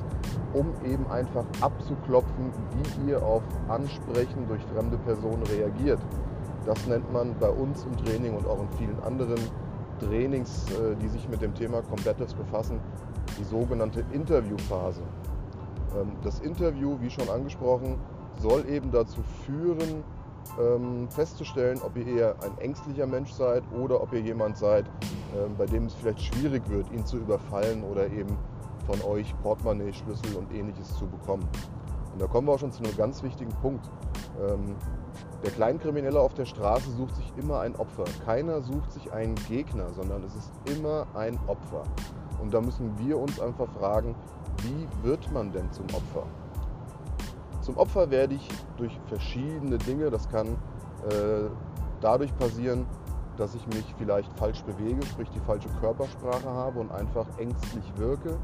um 0.53 0.73
eben 0.85 1.07
einfach 1.11 1.45
abzuklopfen, 1.61 2.53
wie 2.73 3.11
ihr 3.11 3.23
auf 3.23 3.43
Ansprechen 3.69 4.47
durch 4.49 4.63
fremde 4.75 4.97
Personen 4.99 5.43
reagiert. 5.45 6.01
Das 6.67 6.87
nennt 6.87 7.13
man 7.13 7.35
bei 7.39 7.49
uns 7.49 7.85
im 7.85 7.97
Training 7.97 8.37
und 8.37 8.47
auch 8.47 8.61
in 8.61 8.69
vielen 8.79 9.01
anderen 9.03 9.41
Trainings, 9.99 10.67
äh, 10.71 10.95
die 10.97 11.09
sich 11.09 11.29
mit 11.29 11.43
dem 11.43 11.55
Thema 11.55 11.83
Competitives 11.83 12.35
befassen, 12.35 12.81
die 13.39 13.45
sogenannte 13.45 14.05
Interviewphase. 14.13 15.03
Ähm, 15.97 16.13
das 16.23 16.41
Interview, 16.41 16.97
wie 17.01 17.11
schon 17.11 17.29
angesprochen, 17.29 17.99
soll 18.41 18.69
eben 18.69 18.91
dazu 18.91 19.23
führen, 19.47 20.05
ähm, 20.61 21.09
festzustellen, 21.11 21.81
ob 21.83 21.97
ihr 21.97 22.07
eher 22.07 22.37
ein 22.43 22.57
ängstlicher 22.59 23.07
Mensch 23.07 23.33
seid 23.33 23.63
oder 23.73 24.03
ob 24.03 24.13
ihr 24.13 24.21
jemand 24.21 24.57
seid, 24.57 24.87
ähm, 25.37 25.55
bei 25.57 25.67
dem 25.67 25.87
es 25.87 25.95
vielleicht 25.95 26.21
schwierig 26.21 26.63
wird, 26.69 26.91
ihn 26.93 27.05
zu 27.05 27.19
überfallen 27.19 27.83
oder 27.85 28.07
eben 28.07 28.37
von 28.89 29.03
euch 29.03 29.35
Portemonnaie, 29.43 29.93
Schlüssel 29.93 30.35
und 30.37 30.51
ähnliches 30.53 30.97
zu 30.97 31.07
bekommen. 31.07 31.47
Und 32.13 32.23
da 32.23 32.27
kommen 32.27 32.49
wir 32.49 32.55
auch 32.55 32.59
schon 32.59 32.73
zu 32.73 32.83
einem 32.83 32.97
ganz 32.97 33.23
wichtigen 33.23 33.53
Punkt. 33.61 33.89
Ähm, 34.41 34.75
der 35.45 35.51
Kleinkriminelle 35.53 36.19
auf 36.19 36.35
der 36.35 36.47
Straße 36.47 36.91
sucht 36.93 37.15
sich 37.15 37.33
immer 37.37 37.61
ein 37.61 37.77
Opfer. 37.77 38.05
Keiner 38.25 38.63
sucht 38.63 38.91
sich 38.93 39.13
einen 39.13 39.35
Gegner, 39.49 39.93
sondern 39.93 40.25
es 40.25 40.35
ist 40.35 40.51
immer 40.65 41.07
ein 41.15 41.39
Opfer. 41.47 41.85
Und 42.41 42.55
da 42.55 42.61
müssen 42.61 42.99
wir 42.99 43.19
uns 43.19 43.39
einfach 43.39 43.69
fragen, 43.79 44.15
wie 44.63 45.07
wird 45.07 45.31
man 45.33 45.53
denn 45.53 45.71
zum 45.71 45.87
Opfer? 45.95 46.27
Zum 47.61 47.77
Opfer 47.77 48.11
werde 48.11 48.35
ich 48.35 48.49
durch 48.79 48.99
verschiedene 49.07 49.77
Dinge, 49.79 50.11
das 50.11 50.29
kann 50.29 50.47
äh, 50.49 51.51
dadurch 52.01 52.35
passieren, 52.39 52.87
dass 53.37 53.55
ich 53.55 53.67
mich 53.69 53.85
vielleicht 53.97 54.33
falsch 54.39 54.63
bewege, 54.65 55.05
sprich 55.07 55.31
die 55.31 55.41
falsche 55.41 55.69
Körpersprache 55.81 56.49
habe 56.49 56.81
und 56.81 56.91
einfach 56.91 57.27
ängstlich 57.39 57.85
wirke. 57.97 58.37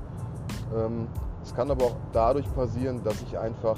Ähm, 0.74 1.08
es 1.42 1.54
kann 1.54 1.70
aber 1.70 1.84
auch 1.86 1.96
dadurch 2.12 2.52
passieren, 2.54 3.02
dass 3.04 3.20
ich 3.22 3.38
einfach 3.38 3.76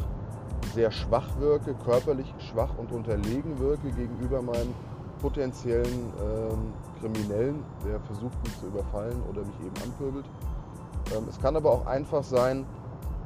sehr 0.74 0.90
schwach 0.90 1.28
wirke, 1.38 1.74
körperlich 1.84 2.32
schwach 2.38 2.70
und 2.78 2.92
unterlegen 2.92 3.58
wirke 3.58 3.90
gegenüber 3.90 4.42
meinem 4.42 4.74
potenziellen 5.20 6.12
ähm, 6.20 6.72
Kriminellen, 7.00 7.64
der 7.84 8.00
versucht 8.00 8.42
mich 8.44 8.58
zu 8.60 8.66
überfallen 8.66 9.22
oder 9.30 9.40
mich 9.42 9.58
eben 9.60 9.74
anpöbelt. 9.84 10.26
Ähm, 11.14 11.24
es 11.28 11.40
kann 11.40 11.56
aber 11.56 11.72
auch 11.72 11.86
einfach 11.86 12.22
sein, 12.22 12.66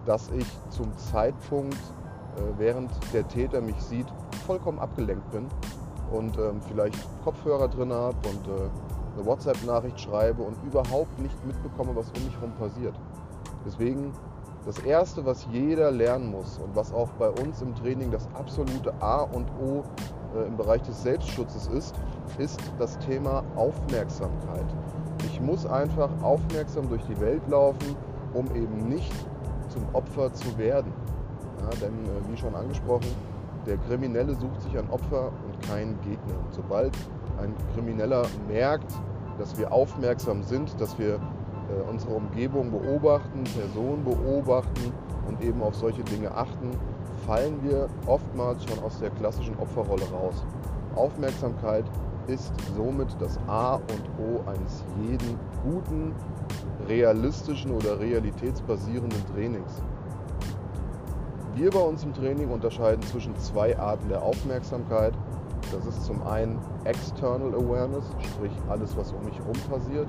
dass 0.07 0.31
ich 0.31 0.47
zum 0.71 0.97
Zeitpunkt 0.97 1.75
äh, 1.75 2.41
während 2.59 2.91
der 3.13 3.27
Täter 3.29 3.61
mich 3.61 3.81
sieht, 3.83 4.07
vollkommen 4.47 4.79
abgelenkt 4.79 5.31
bin 5.31 5.47
und 6.11 6.37
vielleicht 6.67 6.99
Kopfhörer 7.23 7.69
drin 7.69 7.93
habe 7.93 8.17
und 8.29 8.49
äh, 8.49 8.69
eine 9.17 9.27
WhatsApp-Nachricht 9.27 10.01
schreibe 10.01 10.43
und 10.43 10.57
überhaupt 10.65 11.19
nicht 11.21 11.47
mitbekomme, 11.47 11.95
was 11.95 12.11
um 12.11 12.25
mich 12.25 12.35
herum 12.35 12.53
passiert. 12.59 12.95
Deswegen 13.65 14.13
das 14.67 14.79
Erste, 14.81 15.25
was 15.25 15.47
jeder 15.51 15.91
lernen 15.91 16.31
muss 16.31 16.59
und 16.59 16.77
was 16.77 16.93
auch 16.93 17.09
bei 17.19 17.29
uns 17.29 17.63
im 17.63 17.75
Training 17.75 18.11
das 18.11 18.29
absolute 18.35 18.93
A 19.01 19.23
und 19.23 19.49
O 19.61 19.85
äh, 20.37 20.47
im 20.47 20.57
Bereich 20.57 20.83
des 20.83 21.03
Selbstschutzes 21.03 21.67
ist, 21.69 21.95
ist 22.39 22.61
das 22.79 22.99
Thema 22.99 23.43
Aufmerksamkeit. 23.57 24.67
Ich 25.25 25.41
muss 25.41 25.67
einfach 25.67 26.11
aufmerksam 26.23 26.89
durch 26.89 27.03
die 27.05 27.19
Welt 27.21 27.43
laufen, 27.49 27.97
um 28.35 28.47
eben 28.55 28.89
nicht 28.89 29.13
zum 29.69 29.83
Opfer 29.93 30.33
zu 30.33 30.57
werden. 30.59 30.93
Ja, 31.61 31.71
denn 31.81 31.95
äh, 32.05 32.31
wie 32.31 32.37
schon 32.37 32.55
angesprochen, 32.55 33.09
der 33.67 33.77
Kriminelle 33.79 34.35
sucht 34.35 34.63
sich 34.63 34.77
ein 34.79 34.89
Opfer 34.91 35.33
und 35.47 35.69
keinen 35.69 35.99
Gegner. 36.01 36.35
Und 36.45 36.53
sobald 36.53 36.97
ein 37.41 37.55
Krimineller 37.75 38.27
merkt, 38.49 38.93
dass 39.39 39.57
wir 39.59 39.73
aufmerksam 39.73 40.43
sind, 40.43 40.79
dass 40.81 40.99
wir 40.99 41.19
unsere 41.89 42.15
Umgebung 42.15 42.71
beobachten, 42.71 43.45
Personen 43.45 44.05
beobachten 44.05 44.93
und 45.29 45.41
eben 45.43 45.63
auf 45.63 45.75
solche 45.75 46.03
Dinge 46.05 46.31
achten, 46.35 46.71
fallen 47.27 47.63
wir 47.63 47.89
oftmals 48.07 48.65
schon 48.65 48.83
aus 48.83 48.99
der 48.99 49.11
klassischen 49.11 49.57
Opferrolle 49.59 50.05
raus. 50.11 50.45
Aufmerksamkeit 50.95 51.85
ist 52.27 52.53
somit 52.77 53.09
das 53.21 53.39
A 53.47 53.75
und 53.75 54.05
O 54.19 54.49
eines 54.49 54.85
jeden 55.01 55.39
guten, 55.63 56.15
realistischen 56.89 57.73
oder 57.73 57.99
realitätsbasierenden 57.99 59.25
Trainings. 59.35 59.83
Wir 61.55 61.71
bei 61.71 61.81
uns 61.81 62.05
im 62.05 62.15
Training 62.15 62.51
unterscheiden 62.51 63.03
zwischen 63.03 63.37
zwei 63.37 63.79
Arten 63.79 64.09
der 64.09 64.23
Aufmerksamkeit. 64.23 65.13
Das 65.73 65.87
ist 65.87 66.05
zum 66.05 66.23
einen 66.23 66.59
External 66.85 67.55
Awareness, 67.55 68.05
sprich 68.21 68.53
alles, 68.69 68.97
was 68.97 69.13
um 69.13 69.25
mich 69.25 69.39
herum 69.39 69.57
passiert, 69.69 70.09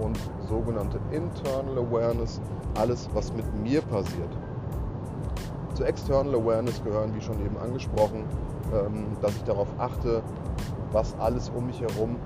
und 0.00 0.18
sogenannte 0.48 0.98
Internal 1.10 1.78
Awareness, 1.78 2.40
alles, 2.74 3.08
was 3.14 3.32
mit 3.34 3.44
mir 3.62 3.80
passiert. 3.82 4.30
Zur 5.74 5.86
External 5.86 6.34
Awareness 6.34 6.82
gehören, 6.82 7.14
wie 7.14 7.20
schon 7.20 7.40
eben 7.44 7.56
angesprochen, 7.58 8.24
ähm, 8.72 9.06
dass 9.20 9.36
ich 9.36 9.44
darauf 9.44 9.68
achte, 9.78 10.22
was 10.92 11.14
alles 11.18 11.50
um 11.54 11.66
mich 11.66 11.80
herum 11.80 12.16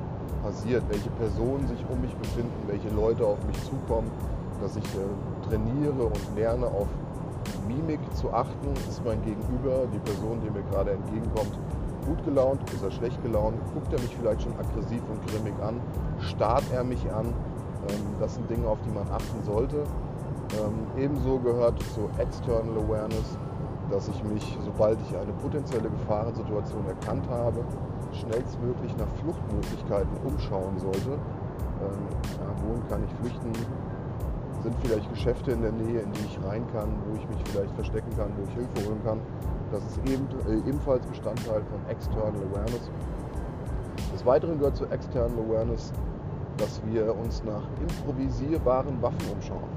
passiert, 0.42 0.82
welche 0.88 1.10
Personen 1.10 1.66
sich 1.68 1.84
um 1.90 2.00
mich 2.00 2.14
befinden, 2.16 2.52
welche 2.66 2.88
Leute 2.90 3.26
auf 3.26 3.38
mich 3.46 3.62
zukommen, 3.64 4.10
dass 4.60 4.76
ich 4.76 4.84
äh, 4.84 5.48
trainiere 5.48 6.06
und 6.06 6.36
lerne 6.36 6.66
auf 6.66 6.88
Mimik 7.66 8.00
zu 8.14 8.32
achten. 8.32 8.72
Ist 8.88 9.04
mein 9.04 9.22
Gegenüber, 9.22 9.86
die 9.92 9.98
Person, 9.98 10.40
die 10.44 10.50
mir 10.50 10.62
gerade 10.70 10.92
entgegenkommt, 10.92 11.58
gut 12.06 12.22
gelaunt, 12.24 12.60
ist 12.72 12.82
er 12.82 12.90
schlecht 12.90 13.22
gelaunt, 13.22 13.56
guckt 13.72 13.92
er 13.92 14.00
mich 14.00 14.14
vielleicht 14.16 14.42
schon 14.42 14.52
aggressiv 14.58 15.02
und 15.10 15.26
grimmig 15.26 15.54
an, 15.62 15.80
starrt 16.20 16.64
er 16.72 16.84
mich 16.84 17.10
an. 17.12 17.32
Ähm, 17.88 18.00
das 18.20 18.34
sind 18.34 18.48
Dinge, 18.48 18.68
auf 18.68 18.78
die 18.82 18.90
man 18.90 19.06
achten 19.10 19.42
sollte. 19.44 19.84
Ähm, 20.58 20.86
ebenso 20.96 21.38
gehört 21.38 21.80
zur 21.94 22.08
External 22.18 22.76
Awareness, 22.78 23.38
dass 23.90 24.08
ich 24.08 24.24
mich, 24.24 24.58
sobald 24.64 24.98
ich 25.08 25.16
eine 25.16 25.32
potenzielle 25.32 25.88
Gefahrensituation 25.90 26.86
erkannt 26.86 27.28
habe, 27.28 27.64
schnellstmöglich 28.12 28.96
nach 28.96 29.08
Fluchtmöglichkeiten 29.22 30.16
umschauen 30.24 30.78
sollte. 30.78 31.12
Ähm, 31.12 32.06
ja, 32.40 32.66
wohin 32.66 32.88
kann 32.88 33.02
ich 33.04 33.12
flüchten? 33.20 33.52
sind 34.64 34.74
vielleicht 34.82 35.10
Geschäfte 35.10 35.52
in 35.52 35.60
der 35.60 35.72
Nähe, 35.72 36.00
in 36.00 36.12
die 36.12 36.24
ich 36.24 36.38
rein 36.42 36.66
kann, 36.72 36.88
wo 37.06 37.16
ich 37.16 37.28
mich 37.28 37.38
vielleicht 37.52 37.72
verstecken 37.74 38.10
kann, 38.16 38.32
wo 38.36 38.44
ich 38.48 38.54
Hilfe 38.54 38.88
holen 38.88 39.00
kann. 39.04 39.20
Das 39.70 39.84
ist 39.84 39.98
eben, 40.08 40.26
äh, 40.48 40.68
ebenfalls 40.68 41.06
Bestandteil 41.06 41.62
von 41.70 41.80
External 41.88 42.40
Awareness. 42.50 42.90
Des 44.12 44.24
Weiteren 44.24 44.58
gehört 44.58 44.76
zu 44.76 44.86
External 44.86 45.38
Awareness, 45.38 45.92
dass 46.58 46.80
wir 46.86 47.14
uns 47.16 47.42
nach 47.44 47.62
improvisierbaren 47.80 49.00
Waffen 49.02 49.28
umschauen. 49.32 49.70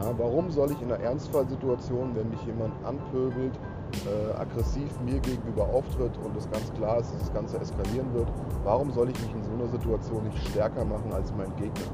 Ja, 0.00 0.12
warum 0.18 0.50
soll 0.50 0.72
ich 0.72 0.82
in 0.82 0.92
einer 0.92 1.02
Ernstfallsituation, 1.02 2.14
wenn 2.14 2.28
mich 2.28 2.42
jemand 2.44 2.72
anpöbelt, 2.84 3.58
äh, 4.04 4.38
aggressiv 4.38 4.90
mir 5.00 5.20
gegenüber 5.20 5.64
auftritt 5.64 6.12
und 6.24 6.36
es 6.36 6.50
ganz 6.50 6.72
klar 6.74 6.98
ist, 6.98 7.12
dass 7.14 7.20
das 7.20 7.32
Ganze 7.32 7.58
eskalieren 7.58 8.12
wird, 8.12 8.28
warum 8.64 8.90
soll 8.92 9.08
ich 9.08 9.20
mich 9.22 9.34
in 9.34 9.44
so 9.44 9.52
einer 9.52 9.68
Situation 9.68 10.24
nicht 10.24 10.48
stärker 10.48 10.84
machen 10.84 11.12
als 11.12 11.32
mein 11.36 11.54
Gegner? 11.56 11.86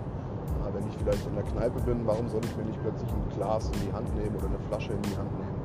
wenn 0.74 0.86
ich 0.88 0.96
vielleicht 0.96 1.26
in 1.26 1.34
der 1.34 1.44
Kneipe 1.44 1.80
bin, 1.82 2.06
warum 2.06 2.28
soll 2.28 2.40
ich 2.44 2.56
mir 2.56 2.64
nicht 2.64 2.80
plötzlich 2.82 3.10
ein 3.10 3.28
Glas 3.36 3.70
in 3.74 3.88
die 3.88 3.92
Hand 3.92 4.14
nehmen 4.16 4.34
oder 4.36 4.46
eine 4.46 4.58
Flasche 4.68 4.92
in 4.92 5.02
die 5.02 5.16
Hand 5.16 5.30
nehmen? 5.38 5.62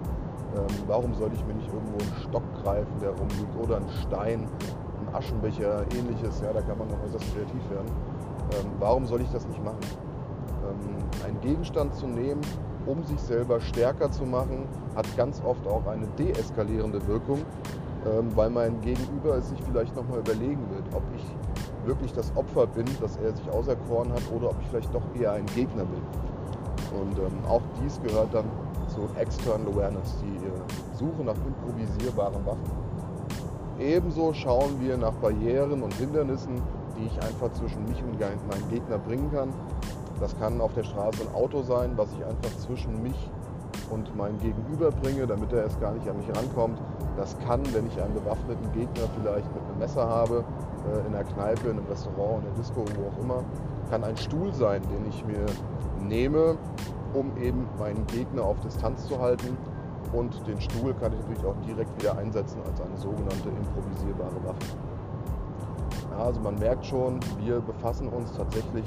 Ähm, 0.55 0.83
warum 0.87 1.13
soll 1.13 1.31
ich 1.33 1.45
mir 1.45 1.53
nicht 1.53 1.71
irgendwo 1.71 1.97
einen 1.99 2.15
Stock 2.27 2.43
greifen, 2.63 2.93
der 3.01 3.11
rumliegt 3.11 3.55
oder 3.61 3.77
einen 3.77 3.89
Stein, 3.89 4.47
ein 4.99 5.15
Aschenbecher, 5.15 5.85
ähnliches? 5.95 6.41
Ja, 6.41 6.53
da 6.53 6.61
kann 6.61 6.77
man 6.77 6.87
noch 6.87 7.01
äußerst 7.03 7.25
kreativ 7.33 7.69
werden. 7.69 7.91
Ähm, 8.53 8.71
warum 8.79 9.05
soll 9.05 9.21
ich 9.21 9.29
das 9.29 9.47
nicht 9.47 9.63
machen? 9.63 9.79
Ähm, 10.67 11.25
einen 11.25 11.41
Gegenstand 11.41 11.93
zu 11.95 12.07
nehmen, 12.07 12.41
um 12.85 13.03
sich 13.03 13.19
selber 13.19 13.59
stärker 13.59 14.11
zu 14.11 14.23
machen, 14.23 14.65
hat 14.95 15.05
ganz 15.17 15.41
oft 15.43 15.67
auch 15.67 15.85
eine 15.87 16.07
deeskalierende 16.17 17.05
Wirkung, 17.07 17.39
ähm, 18.05 18.29
weil 18.35 18.49
mein 18.49 18.79
Gegenüber 18.81 19.35
es 19.35 19.49
sich 19.49 19.61
vielleicht 19.63 19.95
nochmal 19.95 20.19
überlegen 20.19 20.69
wird, 20.69 20.83
ob 20.95 21.03
ich 21.15 21.23
wirklich 21.85 22.13
das 22.13 22.35
Opfer 22.35 22.67
bin, 22.67 22.85
dass 23.01 23.17
er 23.17 23.35
sich 23.35 23.49
auserkoren 23.49 24.11
hat 24.11 24.23
oder 24.35 24.49
ob 24.49 24.55
ich 24.61 24.67
vielleicht 24.67 24.93
doch 24.93 25.03
eher 25.19 25.33
ein 25.33 25.45
Gegner 25.47 25.83
bin. 25.83 26.01
Und 26.99 27.17
ähm, 27.17 27.45
auch 27.47 27.61
dies 27.81 27.99
gehört 28.01 28.33
dann 28.33 28.45
zu 28.87 29.01
External 29.19 29.67
Awareness, 29.73 30.15
die 30.21 30.37
äh, 30.45 30.95
Suche 30.95 31.23
nach 31.23 31.35
improvisierbaren 31.45 32.45
Waffen. 32.45 32.71
Ebenso 33.79 34.33
schauen 34.33 34.79
wir 34.79 34.97
nach 34.97 35.13
Barrieren 35.13 35.83
und 35.83 35.93
Hindernissen, 35.95 36.61
die 36.97 37.05
ich 37.05 37.21
einfach 37.21 37.51
zwischen 37.53 37.83
mich 37.87 38.01
und 38.03 38.19
meinen 38.19 38.69
Gegner 38.69 38.97
bringen 38.97 39.31
kann. 39.31 39.53
Das 40.19 40.37
kann 40.39 40.59
auf 40.61 40.73
der 40.73 40.83
Straße 40.83 41.21
ein 41.21 41.35
Auto 41.35 41.61
sein, 41.61 41.91
was 41.95 42.09
ich 42.13 42.25
einfach 42.25 42.57
zwischen 42.57 43.01
mich 43.03 43.29
und 43.89 44.15
mein 44.15 44.37
Gegenüber 44.39 44.91
bringe, 44.91 45.27
damit 45.27 45.53
er 45.53 45.63
erst 45.63 45.79
gar 45.79 45.93
nicht 45.93 46.07
an 46.09 46.17
mich 46.17 46.35
rankommt. 46.35 46.79
Das 47.15 47.37
kann, 47.39 47.61
wenn 47.73 47.87
ich 47.87 48.01
einen 48.01 48.13
bewaffneten 48.13 48.71
Gegner 48.73 49.07
vielleicht 49.15 49.53
mit 49.53 49.63
einem 49.63 49.79
Messer 49.79 50.07
habe, 50.07 50.43
äh, 50.91 51.05
in 51.05 51.13
der 51.13 51.23
Kneipe, 51.23 51.69
in 51.69 51.77
einem 51.77 51.87
Restaurant, 51.87 52.43
in 52.43 52.49
der 52.49 52.53
Disco, 52.53 52.83
wo 52.95 53.07
auch 53.09 53.23
immer, 53.23 53.43
kann 53.89 54.03
ein 54.03 54.17
Stuhl 54.17 54.53
sein, 54.53 54.81
den 54.83 55.07
ich 55.07 55.25
mir 55.25 55.45
nehme, 56.07 56.57
um 57.13 57.35
eben 57.37 57.67
meinen 57.79 58.05
Gegner 58.07 58.43
auf 58.43 58.59
Distanz 58.59 59.07
zu 59.07 59.19
halten. 59.19 59.57
Und 60.13 60.47
den 60.47 60.59
Stuhl 60.61 60.93
kann 60.95 61.11
ich 61.13 61.19
natürlich 61.19 61.45
auch 61.45 61.55
direkt 61.65 62.01
wieder 62.01 62.17
einsetzen 62.17 62.59
als 62.65 62.81
eine 62.81 62.97
sogenannte 62.97 63.49
improvisierbare 63.49 64.43
Waffe. 64.43 64.86
Also 66.19 66.39
man 66.39 66.57
merkt 66.59 66.85
schon, 66.85 67.19
wir 67.39 67.59
befassen 67.61 68.09
uns 68.09 68.31
tatsächlich 68.33 68.85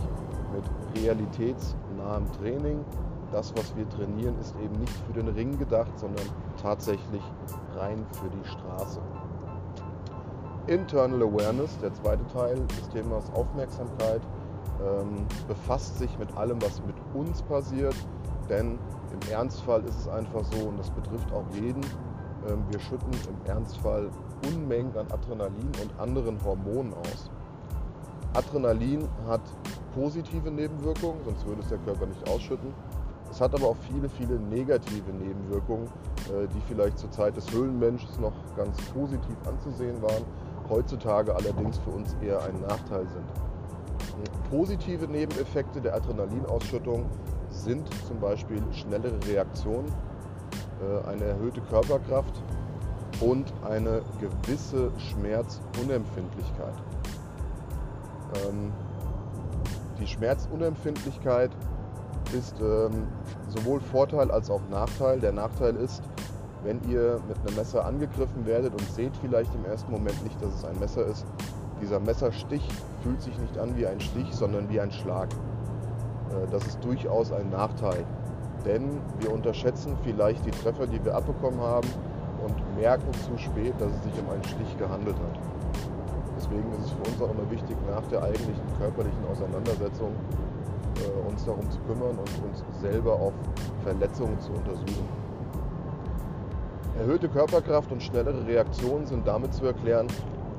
mit 0.53 0.65
realitätsnahem 1.03 2.31
Training. 2.41 2.85
Das, 3.31 3.55
was 3.57 3.75
wir 3.77 3.89
trainieren, 3.89 4.35
ist 4.41 4.55
eben 4.63 4.75
nicht 4.81 4.93
für 5.07 5.13
den 5.13 5.29
Ring 5.29 5.57
gedacht, 5.57 5.97
sondern 5.97 6.27
tatsächlich 6.61 7.23
rein 7.77 8.05
für 8.11 8.29
die 8.29 8.49
Straße. 8.49 9.01
Internal 10.67 11.23
Awareness, 11.23 11.79
der 11.79 11.95
zweite 11.95 12.27
Teil 12.27 12.57
des 12.67 12.89
Themas 12.89 13.33
Aufmerksamkeit, 13.35 14.21
ähm, 14.81 15.27
befasst 15.47 15.99
sich 15.99 16.19
mit 16.19 16.37
allem, 16.37 16.61
was 16.63 16.83
mit 16.85 16.97
uns 17.15 17.43
passiert. 17.43 17.95
Denn 18.49 18.79
im 19.13 19.33
Ernstfall 19.33 19.85
ist 19.85 20.01
es 20.01 20.09
einfach 20.09 20.45
so, 20.45 20.69
und 20.69 20.79
das 20.79 20.91
betrifft 20.91 21.33
auch 21.33 21.45
jeden, 21.55 21.81
wir 22.71 22.81
schütten 22.81 23.11
im 23.13 23.51
Ernstfall 23.51 24.11
Unmengen 24.47 24.97
an 24.97 25.07
Adrenalin 25.13 25.71
und 25.83 26.01
anderen 26.01 26.43
Hormonen 26.45 26.95
aus. 26.95 27.31
Adrenalin 28.33 29.09
hat 29.27 29.43
positive 29.95 30.51
Nebenwirkungen, 30.51 31.21
sonst 31.25 31.47
würde 31.47 31.63
es 31.63 31.69
der 31.69 31.79
Körper 31.79 32.07
nicht 32.07 32.29
ausschütten. 32.29 32.73
Es 33.31 33.41
hat 33.41 33.55
aber 33.55 33.69
auch 33.69 33.77
viele, 33.89 34.09
viele 34.09 34.39
negative 34.39 35.13
Nebenwirkungen, 35.13 35.87
äh, 35.87 36.47
die 36.55 36.61
vielleicht 36.69 36.99
zur 36.99 37.11
Zeit 37.11 37.37
des 37.37 37.51
Höhlenmenschens 37.53 38.19
noch 38.19 38.33
ganz 38.57 38.77
positiv 38.93 39.37
anzusehen 39.47 40.01
waren, 40.03 40.25
heutzutage 40.69 41.35
allerdings 41.35 41.79
für 41.79 41.91
uns 41.91 42.17
eher 42.21 42.43
ein 42.43 42.61
Nachteil 42.61 43.07
sind. 43.09 43.27
Positive 44.51 45.07
Nebeneffekte 45.07 45.81
der 45.81 45.95
Adrenalinausschüttung 45.95 47.07
sind 47.51 47.89
zum 48.07 48.19
Beispiel 48.21 48.63
schnellere 48.73 49.19
Reaktionen, 49.27 49.87
eine 51.07 51.25
erhöhte 51.25 51.61
Körperkraft 51.63 52.43
und 53.21 53.53
eine 53.69 54.03
gewisse 54.21 54.91
Schmerzunempfindlichkeit. 54.99 56.75
Ähm, 58.47 58.73
die 60.01 60.07
Schmerzunempfindlichkeit 60.07 61.51
ist 62.33 62.61
ähm, 62.61 63.07
sowohl 63.49 63.81
Vorteil 63.81 64.31
als 64.31 64.51
auch 64.51 64.63
Nachteil. 64.71 65.21
Der 65.21 65.33
Nachteil 65.33 65.77
ist, 65.77 66.03
wenn 66.63 66.81
ihr 66.89 67.21
mit 67.29 67.37
einem 67.39 67.57
Messer 67.57 67.85
angegriffen 67.85 68.47
werdet 68.47 68.73
und 68.73 68.83
seht 68.93 69.17
vielleicht 69.17 69.55
im 69.55 69.65
ersten 69.65 69.91
Moment 69.91 70.23
nicht, 70.25 70.41
dass 70.43 70.55
es 70.55 70.65
ein 70.65 70.79
Messer 70.79 71.05
ist, 71.07 71.27
dieser 71.81 72.01
Messerstich 72.01 72.67
fühlt 73.03 73.21
sich 73.23 73.37
nicht 73.39 73.59
an 73.59 73.77
wie 73.77 73.87
ein 73.87 74.01
Stich, 74.01 74.33
sondern 74.35 74.69
wie 74.69 74.81
ein 74.81 74.93
Schlag. 74.93 75.29
Äh, 75.33 76.51
das 76.51 76.67
ist 76.67 76.83
durchaus 76.85 77.33
ein 77.33 77.51
Nachteil, 77.51 78.05
denn 78.65 79.01
wir 79.21 79.33
unterschätzen 79.33 79.97
vielleicht 80.03 80.45
die 80.45 80.51
Treffer, 80.51 80.87
die 80.87 81.03
wir 81.05 81.15
abbekommen 81.15 81.61
haben 81.61 81.89
und 82.45 82.81
merken 82.81 83.13
zu 83.15 83.37
spät, 83.39 83.75
dass 83.79 83.93
es 83.93 84.03
sich 84.05 84.13
um 84.23 84.31
einen 84.31 84.45
Stich 84.45 84.79
gehandelt 84.79 85.17
hat. 85.17 85.41
Deswegen 86.37 86.73
ist 86.73 86.87
es 86.87 86.91
für 86.93 87.11
uns 87.11 87.23
auch 87.23 87.35
immer 87.35 87.51
wichtig, 87.51 87.77
nach 87.89 88.07
der 88.09 88.23
eigentlichen 88.23 88.65
körperlichen 88.79 89.27
Auseinandersetzung 89.31 90.13
äh, 90.97 91.29
uns 91.29 91.45
darum 91.45 91.71
zu 91.71 91.79
kümmern 91.81 92.17
und 92.19 92.45
uns 92.45 92.65
selber 92.81 93.13
auf 93.13 93.33
Verletzungen 93.85 94.39
zu 94.41 94.53
untersuchen. 94.53 95.09
Erhöhte 96.99 97.29
Körperkraft 97.29 97.93
und 97.93 98.03
schnellere 98.03 98.47
Reaktionen 98.47 99.07
sind 99.07 99.27
damit 99.27 99.55
zu 99.55 99.67
erklären, 99.67 100.07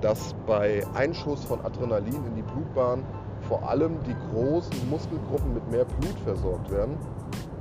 dass 0.01 0.35
bei 0.47 0.83
Einschuss 0.93 1.43
von 1.43 1.63
Adrenalin 1.63 2.25
in 2.25 2.35
die 2.35 2.41
Blutbahn 2.41 3.03
vor 3.47 3.67
allem 3.67 3.97
die 4.07 4.15
großen 4.31 4.89
Muskelgruppen 4.89 5.53
mit 5.53 5.69
mehr 5.69 5.85
Blut 5.85 6.19
versorgt 6.23 6.71
werden. 6.71 6.97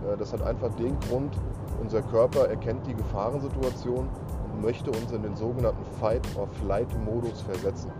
Äh, 0.06 0.16
das 0.16 0.32
hat 0.32 0.42
einfach 0.42 0.72
den 0.74 0.98
Grund, 1.00 1.36
unser 1.80 2.02
Körper 2.02 2.48
erkennt 2.48 2.86
die 2.86 2.94
Gefahrensituation 2.94 4.08
und 4.52 4.62
möchte 4.62 4.90
uns 4.90 5.12
in 5.12 5.22
den 5.22 5.36
sogenannten 5.36 5.84
Fight-or-Flight-Modus 6.00 7.42
versetzen. 7.42 7.90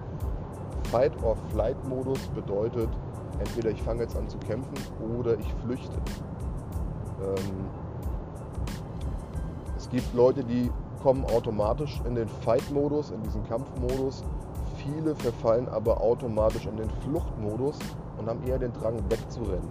Fight-or-Flight-Modus 0.90 2.28
bedeutet, 2.28 2.88
entweder 3.38 3.70
ich 3.70 3.82
fange 3.82 4.02
jetzt 4.02 4.16
an 4.16 4.28
zu 4.28 4.38
kämpfen 4.38 4.74
oder 5.18 5.38
ich 5.38 5.52
flüchte. 5.64 5.96
Ähm, 7.22 7.66
es 9.76 9.88
gibt 9.88 10.12
Leute, 10.14 10.44
die 10.44 10.70
kommen 11.02 11.24
automatisch 11.24 12.00
in 12.06 12.14
den 12.14 12.28
Fight-Modus, 12.28 13.10
in 13.10 13.22
diesen 13.22 13.42
Kampfmodus. 13.44 14.22
Viele 14.76 15.14
verfallen 15.14 15.68
aber 15.68 16.00
automatisch 16.00 16.66
in 16.66 16.76
den 16.76 16.90
Fluchtmodus 17.02 17.78
und 18.18 18.28
haben 18.28 18.42
eher 18.46 18.58
den 18.58 18.72
Drang 18.72 18.98
wegzurennen. 19.10 19.68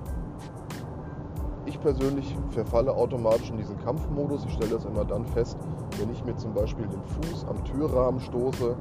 Ich 1.70 1.80
persönlich 1.80 2.36
verfalle 2.50 2.92
automatisch 2.92 3.52
in 3.52 3.58
diesen 3.58 3.78
Kampfmodus. 3.78 4.44
Ich 4.44 4.54
stelle 4.54 4.72
das 4.72 4.86
immer 4.86 5.06
dann 5.06 5.24
fest, 5.24 5.56
wenn 6.00 6.12
ich 6.12 6.26
mir 6.26 6.36
zum 6.36 6.52
Beispiel 6.52 6.88
den 6.88 7.04
Fuß 7.04 7.46
am 7.48 7.64
Türrahmen 7.64 8.20
stoße, 8.22 8.76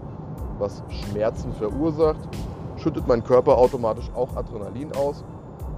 was 0.59 0.83
Schmerzen 0.89 1.53
verursacht, 1.53 2.27
schüttet 2.77 3.07
mein 3.07 3.23
Körper 3.23 3.59
automatisch 3.59 4.11
auch 4.15 4.35
Adrenalin 4.35 4.91
aus. 4.97 5.23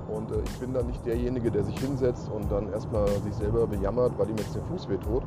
Und 0.08 0.30
äh, 0.30 0.40
ich 0.44 0.60
bin 0.60 0.72
dann 0.72 0.86
nicht 0.86 1.04
derjenige, 1.04 1.50
der 1.50 1.64
sich 1.64 1.76
hinsetzt 1.80 2.30
und 2.30 2.48
dann 2.48 2.72
erstmal 2.72 3.08
sich 3.08 3.34
selber 3.34 3.66
bejammert, 3.66 4.16
weil 4.16 4.30
ihm 4.30 4.36
jetzt 4.36 4.54
der 4.54 4.62
Fuß 4.62 4.88
wehtut, 4.88 5.24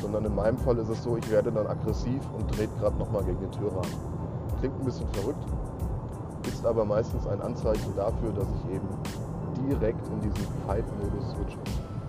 sondern 0.00 0.24
in 0.26 0.36
meinem 0.36 0.58
Fall 0.58 0.78
ist 0.78 0.88
es 0.88 1.02
so, 1.02 1.16
ich 1.16 1.28
werde 1.32 1.50
dann 1.50 1.66
aggressiv 1.66 2.20
und 2.38 2.56
dreht 2.56 2.70
gerade 2.78 2.96
nochmal 2.96 3.24
gegen 3.24 3.40
den 3.40 3.50
Türrahmen. 3.50 3.90
Klingt 4.60 4.78
ein 4.78 4.84
bisschen 4.84 5.08
verrückt, 5.08 5.44
ist 6.46 6.64
aber 6.64 6.84
meistens 6.84 7.26
ein 7.26 7.40
Anzeichen 7.40 7.92
dafür, 7.96 8.30
dass 8.30 8.46
ich 8.46 8.76
eben 8.76 8.86
direkt 9.68 10.06
in 10.08 10.20
diesen 10.20 10.46
Fight-Modus 10.66 11.30
switche. 11.32 11.58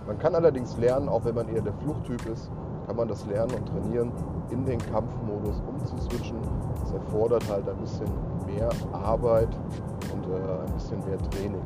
Man 0.06 0.18
kann 0.18 0.34
allerdings 0.34 0.76
lernen, 0.76 1.08
auch 1.08 1.24
wenn 1.24 1.34
man 1.34 1.48
eher 1.48 1.62
der 1.62 1.72
Fluchttyp 1.74 2.24
ist, 2.26 2.50
kann 2.86 2.96
man 2.96 3.08
das 3.08 3.26
lernen 3.26 3.52
und 3.52 3.66
trainieren, 3.66 4.12
in 4.50 4.64
den 4.64 4.78
Kampfmodus 4.78 5.60
umzuswitchen. 5.66 6.36
Das 6.80 6.92
erfordert 6.92 7.44
halt 7.50 7.68
ein 7.68 7.76
bisschen 7.78 8.08
mehr 8.46 8.68
Arbeit 8.92 9.48
und 10.12 10.24
äh, 10.26 10.64
ein 10.64 10.72
bisschen 10.74 10.98
mehr 11.04 11.18
Training. 11.30 11.62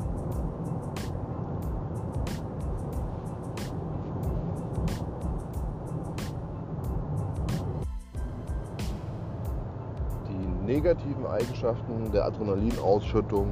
Die 10.29 10.67
negativen 10.73 11.27
Eigenschaften 11.27 12.11
der 12.13 12.25
Adrenalinausschüttung 12.25 13.49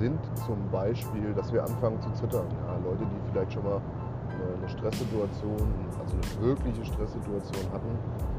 sind 0.00 0.18
zum 0.46 0.56
Beispiel, 0.72 1.34
dass 1.34 1.52
wir 1.52 1.62
anfangen 1.62 2.00
zu 2.00 2.10
zittern. 2.12 2.46
Ja, 2.66 2.76
Leute, 2.82 3.04
die 3.04 3.30
vielleicht 3.30 3.52
schon 3.52 3.64
mal 3.64 3.80
eine 4.56 4.68
Stresssituation, 4.68 5.68
also 6.00 6.16
eine 6.16 6.46
wirkliche 6.48 6.84
Stresssituation 6.86 7.70
hatten 7.70 7.92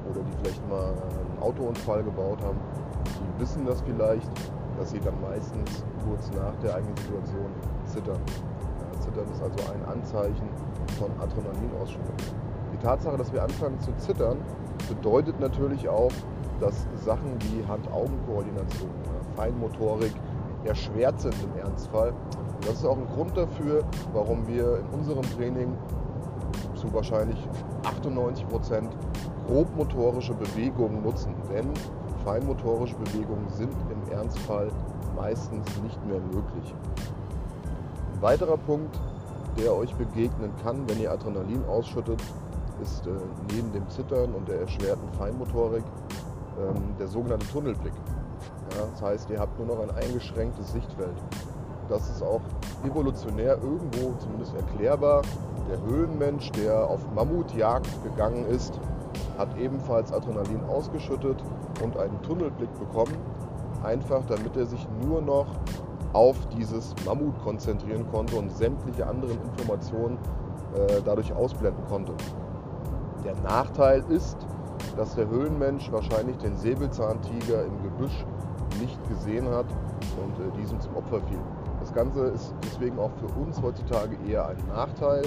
oder 0.10 0.22
die 0.22 0.32
vielleicht 0.42 0.68
mal 0.68 0.90
einen 0.90 1.38
Autounfall 1.40 2.04
gebaut 2.04 2.40
haben, 2.44 2.58
die 3.06 3.42
wissen 3.42 3.64
das 3.68 3.82
vielleicht, 3.82 4.32
dass 4.80 4.90
sie 4.90 5.00
dann 5.00 5.14
meistens 5.22 5.86
kurz 6.04 6.32
nach 6.32 6.56
der 6.64 6.76
eigenen 6.76 6.98
Situation 6.98 7.52
zittern. 7.86 8.20
Ja, 8.26 9.00
zittern 9.00 9.26
ist 9.32 9.44
also 9.44 9.72
ein 9.72 9.86
Anzeichen 9.86 10.50
von 10.98 11.12
Adrenalinausschüttung. 11.22 12.16
Die 12.74 12.78
Tatsache, 12.78 13.18
dass 13.18 13.32
wir 13.32 13.44
anfangen 13.44 13.80
zu 13.80 13.96
zittern, 13.98 14.38
bedeutet 14.90 15.40
natürlich 15.40 15.88
auch, 15.88 16.12
dass 16.60 16.88
Sachen 17.06 17.38
wie 17.42 17.64
Hand-Augen-Koordination, 17.68 18.90
Feinmotorik 19.36 20.14
erschwert 20.66 21.20
sind 21.20 21.36
im 21.44 21.60
Ernstfall. 21.60 22.10
Und 22.10 22.68
das 22.68 22.76
ist 22.76 22.86
auch 22.86 22.98
ein 22.98 23.08
Grund 23.08 23.36
dafür, 23.36 23.84
warum 24.14 24.48
wir 24.48 24.80
in 24.80 25.00
unserem 25.00 25.24
Training 25.38 25.76
zu 26.76 26.94
wahrscheinlich 26.94 27.38
98 27.84 28.48
Prozent 28.48 28.96
grobmotorische 29.48 30.34
Bewegungen 30.34 31.02
nutzen. 31.04 31.34
Denn 31.52 31.68
feinmotorische 32.24 32.96
Bewegungen 32.96 33.48
sind 33.50 33.74
im 33.90 34.12
Ernstfall 34.12 34.70
meistens 35.16 35.66
nicht 35.84 36.06
mehr 36.06 36.20
möglich. 36.20 36.74
Ein 38.14 38.22
weiterer 38.22 38.58
Punkt, 38.58 39.00
der 39.58 39.76
euch 39.76 39.94
begegnen 39.96 40.52
kann, 40.64 40.88
wenn 40.88 41.00
ihr 41.00 41.12
Adrenalin 41.12 41.64
ausschüttet, 41.66 42.22
ist 42.82 43.06
äh, 43.06 43.10
neben 43.54 43.72
dem 43.74 43.88
Zittern 43.90 44.34
und 44.34 44.48
der 44.48 44.62
erschwerten 44.62 45.08
Feinmotorik 45.18 45.84
ähm, 46.60 46.96
der 47.00 47.08
sogenannte 47.08 47.48
Tunnelblick. 47.48 47.94
Ja, 48.72 48.86
das 48.92 49.02
heißt, 49.02 49.30
ihr 49.30 49.40
habt 49.40 49.58
nur 49.60 49.76
noch 49.76 49.84
ein 49.84 49.92
eingeschränktes 49.92 50.72
Sichtfeld. 50.72 51.16
Das 51.90 52.10
ist 52.10 52.24
auch 52.24 52.42
evolutionär 52.86 53.58
irgendwo 53.62 54.14
zumindest 54.18 54.56
erklärbar. 54.56 55.24
Der 55.70 55.82
Höhlenmensch, 55.82 56.52
der 56.52 56.88
auf 56.88 57.00
Mammutjagd 57.14 58.04
gegangen 58.04 58.46
ist, 58.46 58.80
hat 59.38 59.58
ebenfalls 59.58 60.14
Adrenalin 60.14 60.64
ausgeschüttet 60.66 61.44
und 61.84 61.98
einen 61.98 62.22
Tunnelblick 62.22 62.70
bekommen, 62.80 63.16
einfach 63.84 64.24
damit 64.28 64.56
er 64.56 64.66
sich 64.66 64.88
nur 65.04 65.22
noch 65.22 65.48
auf 66.14 66.38
dieses 66.58 66.94
Mammut 67.06 67.38
konzentrieren 67.42 68.06
konnte 68.12 68.36
und 68.36 68.52
sämtliche 68.52 69.08
anderen 69.08 69.42
Informationen 69.44 70.18
äh, 70.76 71.02
dadurch 71.04 71.34
ausblenden 71.34 71.84
konnte. 71.88 72.14
Der 73.26 73.36
Nachteil 73.44 74.04
ist, 74.10 74.38
dass 74.98 75.16
der 75.16 75.30
Höhlenmensch 75.30 75.92
wahrscheinlich 75.92 76.38
den 76.38 76.56
Säbelzahntiger 76.58 77.64
im 77.66 77.82
Gebüsch 77.84 78.26
nicht 78.82 79.00
gesehen 79.08 79.48
hat 79.50 79.68
und 80.22 80.34
äh, 80.40 80.58
diesem 80.60 80.80
zum 80.82 80.96
Opfer 80.96 81.22
fiel. 81.22 81.40
Das 81.80 81.94
Ganze 81.94 82.26
ist 82.26 82.54
deswegen 82.64 83.00
auch 83.00 83.12
für 83.20 83.40
uns 83.40 83.62
heutzutage 83.62 84.18
eher 84.28 84.48
ein 84.48 84.58
Nachteil, 84.68 85.24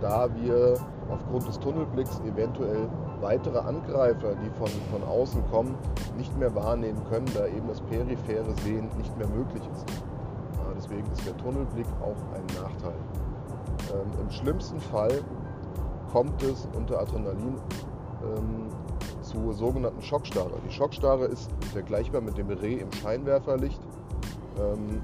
da 0.00 0.28
wir 0.34 0.74
aufgrund 1.10 1.46
des 1.46 1.58
Tunnelblicks 1.60 2.20
eventuell 2.20 2.88
weitere 3.20 3.58
Angreifer, 3.58 4.34
die 4.34 4.50
von, 4.58 4.68
von 4.90 5.08
außen 5.08 5.42
kommen, 5.50 5.76
nicht 6.16 6.36
mehr 6.38 6.54
wahrnehmen 6.54 7.00
können, 7.10 7.26
da 7.34 7.46
eben 7.46 7.68
das 7.68 7.80
periphere 7.82 8.52
Sehen 8.64 8.88
nicht 8.96 9.16
mehr 9.16 9.28
möglich 9.28 9.62
ist. 9.72 9.86
Deswegen 10.76 11.06
ist 11.12 11.24
der 11.24 11.36
Tunnelblick 11.36 11.86
auch 12.00 12.16
ein 12.34 12.44
Nachteil. 12.60 12.98
Ähm, 13.92 14.10
Im 14.20 14.30
schlimmsten 14.30 14.80
Fall 14.80 15.20
kommt 16.12 16.42
es 16.42 16.68
unter 16.76 17.00
Adrenalin 17.00 17.54
ähm, 18.22 18.66
zur 19.22 19.52
sogenannten 19.52 20.02
Schockstarre. 20.02 20.52
Die 20.66 20.72
Schockstarre 20.72 21.26
ist 21.26 21.50
vergleichbar 21.72 22.20
mit 22.20 22.36
dem 22.36 22.48
Reh 22.48 22.74
im 22.74 22.92
Scheinwerferlicht. 22.92 23.80
Ähm, 24.58 25.02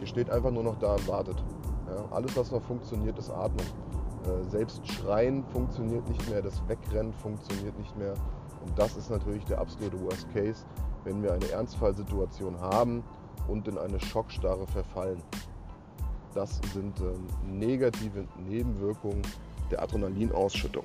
ihr 0.00 0.06
steht 0.06 0.30
einfach 0.30 0.50
nur 0.50 0.62
noch 0.62 0.78
da 0.78 0.94
und 0.94 1.08
wartet. 1.08 1.42
Ja, 1.88 2.04
alles, 2.10 2.36
was 2.36 2.50
noch 2.50 2.62
funktioniert, 2.62 3.18
ist 3.18 3.30
Atmung. 3.30 3.66
Äh, 4.24 4.50
selbst 4.50 4.86
Schreien 4.88 5.44
funktioniert 5.52 6.08
nicht 6.08 6.28
mehr, 6.28 6.42
das 6.42 6.60
Wegrennen 6.68 7.12
funktioniert 7.12 7.78
nicht 7.78 7.96
mehr. 7.96 8.14
Und 8.64 8.76
das 8.78 8.96
ist 8.96 9.10
natürlich 9.10 9.44
der 9.44 9.60
absolute 9.60 10.00
Worst 10.02 10.28
Case, 10.32 10.64
wenn 11.04 11.22
wir 11.22 11.32
eine 11.32 11.48
Ernstfallsituation 11.48 12.60
haben 12.60 13.04
und 13.46 13.68
in 13.68 13.78
eine 13.78 14.00
Schockstarre 14.00 14.66
verfallen. 14.66 15.22
Das 16.34 16.60
sind 16.74 17.00
ähm, 17.00 17.58
negative 17.58 18.26
Nebenwirkungen 18.48 19.22
der 19.70 19.82
Adrenalinausschüttung. 19.82 20.84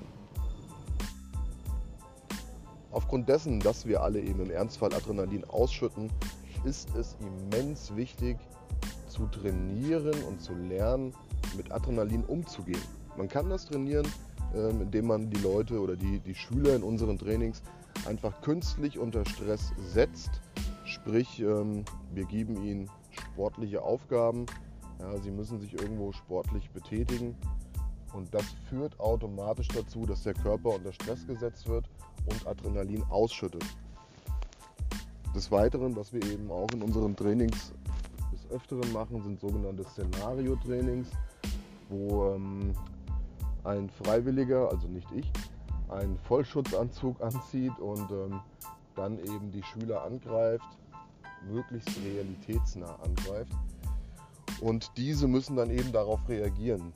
Aufgrund 2.92 3.30
dessen, 3.30 3.60
dass 3.60 3.86
wir 3.86 4.02
alle 4.02 4.20
eben 4.20 4.42
im 4.42 4.52
Ernstfall 4.52 4.94
Adrenalin 4.94 5.46
ausschütten, 5.46 6.12
ist 6.66 6.94
es 6.96 7.16
immens 7.20 7.96
wichtig 7.96 8.38
zu 9.08 9.26
trainieren 9.28 10.16
und 10.28 10.42
zu 10.42 10.54
lernen, 10.54 11.14
mit 11.58 11.72
Adrenalin 11.72 12.24
umzugehen. 12.24 12.82
Man 13.18 13.28
kann 13.28 13.50
das 13.50 13.66
trainieren, 13.66 14.08
ähm, 14.56 14.82
indem 14.82 15.08
man 15.08 15.30
die 15.30 15.40
Leute 15.42 15.80
oder 15.80 15.96
die, 15.96 16.20
die 16.20 16.36
Schüler 16.36 16.76
in 16.76 16.84
unseren 16.84 17.18
Trainings 17.18 17.62
einfach 18.06 18.42
künstlich 18.42 19.00
unter 19.00 19.26
Stress 19.26 19.72
setzt. 19.78 20.32
Sprich, 20.86 21.40
ähm, 21.40 21.86
wir 22.14 22.26
geben 22.26 22.62
ihnen 22.64 22.90
sportliche 23.10 23.82
Aufgaben. 23.82 24.46
Ja, 25.00 25.18
sie 25.18 25.32
müssen 25.32 25.60
sich 25.60 25.74
irgendwo 25.74 26.12
sportlich 26.12 26.70
betätigen. 26.72 27.36
Und 28.14 28.34
das 28.34 28.46
führt 28.70 29.00
automatisch 29.00 29.68
dazu, 29.70 30.06
dass 30.06 30.24
der 30.24 30.34
Körper 30.34 30.76
unter 30.76 30.92
Stress 30.92 31.26
gesetzt 31.26 31.68
wird 31.68 31.86
und 32.26 32.48
Adrenalin 32.48 33.04
ausschüttet. 33.10 33.64
Des 35.34 35.50
Weiteren, 35.52 35.96
was 35.96 36.12
wir 36.12 36.24
eben 36.24 36.52
auch 36.52 36.70
in 36.74 36.82
unseren 36.82 37.16
Trainings 37.16 37.72
des 38.34 38.52
Öfteren 38.52 38.92
machen, 38.92 39.22
sind 39.24 39.40
sogenannte 39.40 39.86
Szenario-Trainings, 39.86 41.08
wo 41.90 42.34
ähm, 42.34 42.74
ein 43.64 43.90
Freiwilliger, 43.90 44.70
also 44.70 44.88
nicht 44.88 45.10
ich, 45.12 45.32
einen 45.90 46.18
Vollschutzanzug 46.20 47.22
anzieht 47.22 47.78
und 47.80 48.12
ähm, 48.12 48.42
dann 48.96 49.18
eben 49.20 49.52
die 49.52 49.64
Schüler 49.64 50.04
angreift, 50.04 50.68
möglichst 51.50 51.90
realitätsnah 52.04 52.96
angreift. 53.04 53.54
Und 54.60 54.92
diese 54.98 55.28
müssen 55.28 55.56
dann 55.56 55.70
eben 55.70 55.92
darauf 55.92 56.20
reagieren. 56.28 56.94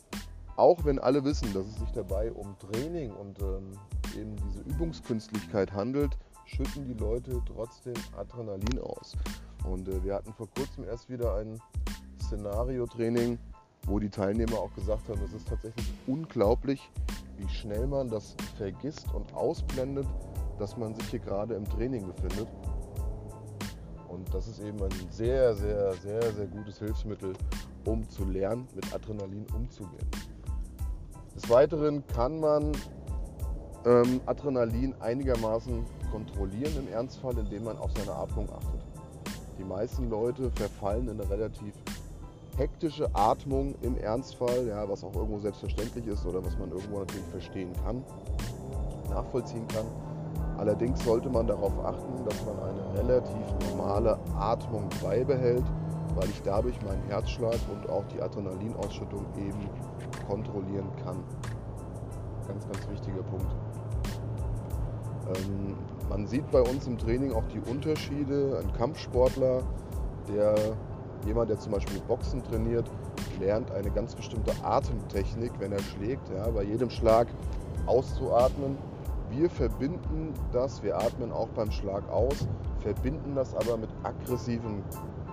Auch 0.57 0.85
wenn 0.85 0.99
alle 0.99 1.23
wissen, 1.23 1.53
dass 1.53 1.65
es 1.65 1.75
sich 1.79 1.91
dabei 1.91 2.31
um 2.31 2.55
Training 2.59 3.11
und 3.11 3.41
ähm, 3.41 3.71
eben 4.17 4.35
diese 4.37 4.61
Übungskünstlichkeit 4.61 5.73
handelt, 5.73 6.17
schütten 6.45 6.85
die 6.85 6.93
Leute 6.93 7.41
trotzdem 7.45 7.95
Adrenalin 8.17 8.79
aus. 8.79 9.17
Und 9.69 9.89
äh, 9.89 10.03
wir 10.03 10.15
hatten 10.15 10.33
vor 10.33 10.47
kurzem 10.55 10.85
erst 10.85 11.09
wieder 11.09 11.35
ein 11.35 11.59
Szenario-Training, 12.21 13.37
wo 13.85 13.99
die 13.99 14.09
Teilnehmer 14.09 14.59
auch 14.59 14.73
gesagt 14.73 15.09
haben, 15.09 15.21
es 15.23 15.33
ist 15.33 15.47
tatsächlich 15.47 15.91
unglaublich, 16.07 16.89
wie 17.37 17.49
schnell 17.49 17.85
man 17.87 18.09
das 18.09 18.35
vergisst 18.57 19.13
und 19.13 19.33
ausblendet, 19.33 20.07
dass 20.57 20.77
man 20.77 20.95
sich 20.95 21.05
hier 21.09 21.19
gerade 21.19 21.55
im 21.55 21.65
Training 21.65 22.07
befindet. 22.07 22.47
Und 24.07 24.33
das 24.33 24.47
ist 24.47 24.59
eben 24.59 24.81
ein 24.81 24.91
sehr, 25.09 25.53
sehr, 25.53 25.93
sehr, 25.95 26.31
sehr 26.31 26.47
gutes 26.47 26.79
Hilfsmittel, 26.79 27.33
um 27.83 28.07
zu 28.09 28.23
lernen, 28.23 28.65
mit 28.73 28.93
Adrenalin 28.93 29.45
umzugehen. 29.53 30.07
Des 31.35 31.49
Weiteren 31.49 32.05
kann 32.07 32.39
man 32.39 32.71
ähm, 33.85 34.21
Adrenalin 34.25 34.95
einigermaßen 35.01 35.85
kontrollieren 36.11 36.73
im 36.77 36.93
Ernstfall, 36.93 37.37
indem 37.37 37.65
man 37.65 37.77
auf 37.77 37.91
seine 37.97 38.13
Atmung 38.13 38.47
achtet. 38.49 38.81
Die 39.59 39.63
meisten 39.63 40.09
Leute 40.09 40.49
verfallen 40.51 41.09
in 41.09 41.19
eine 41.19 41.29
relativ 41.29 41.73
hektische 42.57 43.13
Atmung 43.13 43.75
im 43.81 43.97
Ernstfall, 43.97 44.67
ja, 44.67 44.87
was 44.87 45.03
auch 45.03 45.13
irgendwo 45.13 45.39
selbstverständlich 45.39 46.07
ist 46.07 46.25
oder 46.25 46.43
was 46.43 46.57
man 46.57 46.71
irgendwo 46.71 46.99
natürlich 46.99 47.27
verstehen 47.27 47.73
kann, 47.83 48.01
nachvollziehen 49.09 49.67
kann. 49.67 49.85
Allerdings 50.57 51.03
sollte 51.03 51.29
man 51.29 51.47
darauf 51.47 51.77
achten, 51.83 52.23
dass 52.23 52.45
man 52.45 52.57
eine 52.59 53.03
relativ 53.03 53.69
normale 53.69 54.17
Atmung 54.37 54.87
beibehält, 55.03 55.65
weil 56.15 56.29
ich 56.29 56.41
dadurch 56.43 56.81
meinen 56.81 57.03
Herzschlag 57.09 57.59
und 57.73 57.89
auch 57.89 58.05
die 58.07 58.21
Adrenalinausschüttung 58.21 59.25
eben 59.37 59.69
kontrollieren 60.27 60.88
kann. 61.03 61.17
Ganz, 62.47 62.65
ganz 62.67 62.89
wichtiger 62.89 63.23
Punkt. 63.23 63.55
Ähm, 65.27 65.75
man 66.09 66.27
sieht 66.27 66.49
bei 66.51 66.61
uns 66.61 66.88
im 66.88 66.97
Training 66.97 67.33
auch 67.33 67.45
die 67.47 67.59
Unterschiede. 67.69 68.59
Ein 68.61 68.71
Kampfsportler, 68.73 69.63
der 70.27 70.55
jemand, 71.25 71.49
der 71.49 71.59
zum 71.59 71.71
Beispiel 71.71 71.99
Boxen 72.07 72.43
trainiert, 72.43 72.89
lernt 73.39 73.71
eine 73.71 73.89
ganz 73.89 74.15
bestimmte 74.15 74.51
Atemtechnik, 74.63 75.51
wenn 75.59 75.71
er 75.71 75.79
schlägt, 75.79 76.29
ja, 76.29 76.47
bei 76.49 76.63
jedem 76.63 76.89
Schlag 76.89 77.27
auszuatmen. 77.85 78.77
Wir 79.31 79.49
verbinden 79.49 80.33
das, 80.51 80.83
wir 80.83 80.97
atmen 80.97 81.31
auch 81.31 81.49
beim 81.49 81.71
Schlag 81.71 82.07
aus, 82.09 82.47
verbinden 82.81 83.33
das 83.35 83.55
aber 83.55 83.77
mit 83.77 83.89
aggressiven, 84.03 84.83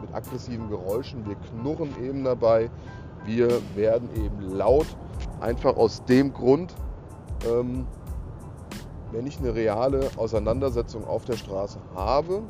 mit 0.00 0.14
aggressiven 0.14 0.68
Geräuschen. 0.70 1.26
Wir 1.26 1.36
knurren 1.36 1.94
eben 2.02 2.24
dabei, 2.24 2.70
wir 3.24 3.48
werden 3.74 4.08
eben 4.16 4.40
laut, 4.40 4.86
einfach 5.40 5.76
aus 5.76 6.04
dem 6.04 6.32
Grund, 6.32 6.74
ähm, 7.48 7.86
wenn 9.10 9.26
ich 9.26 9.38
eine 9.38 9.54
reale 9.54 10.08
Auseinandersetzung 10.16 11.06
auf 11.06 11.24
der 11.24 11.36
Straße 11.36 11.78
habe, 11.94 12.42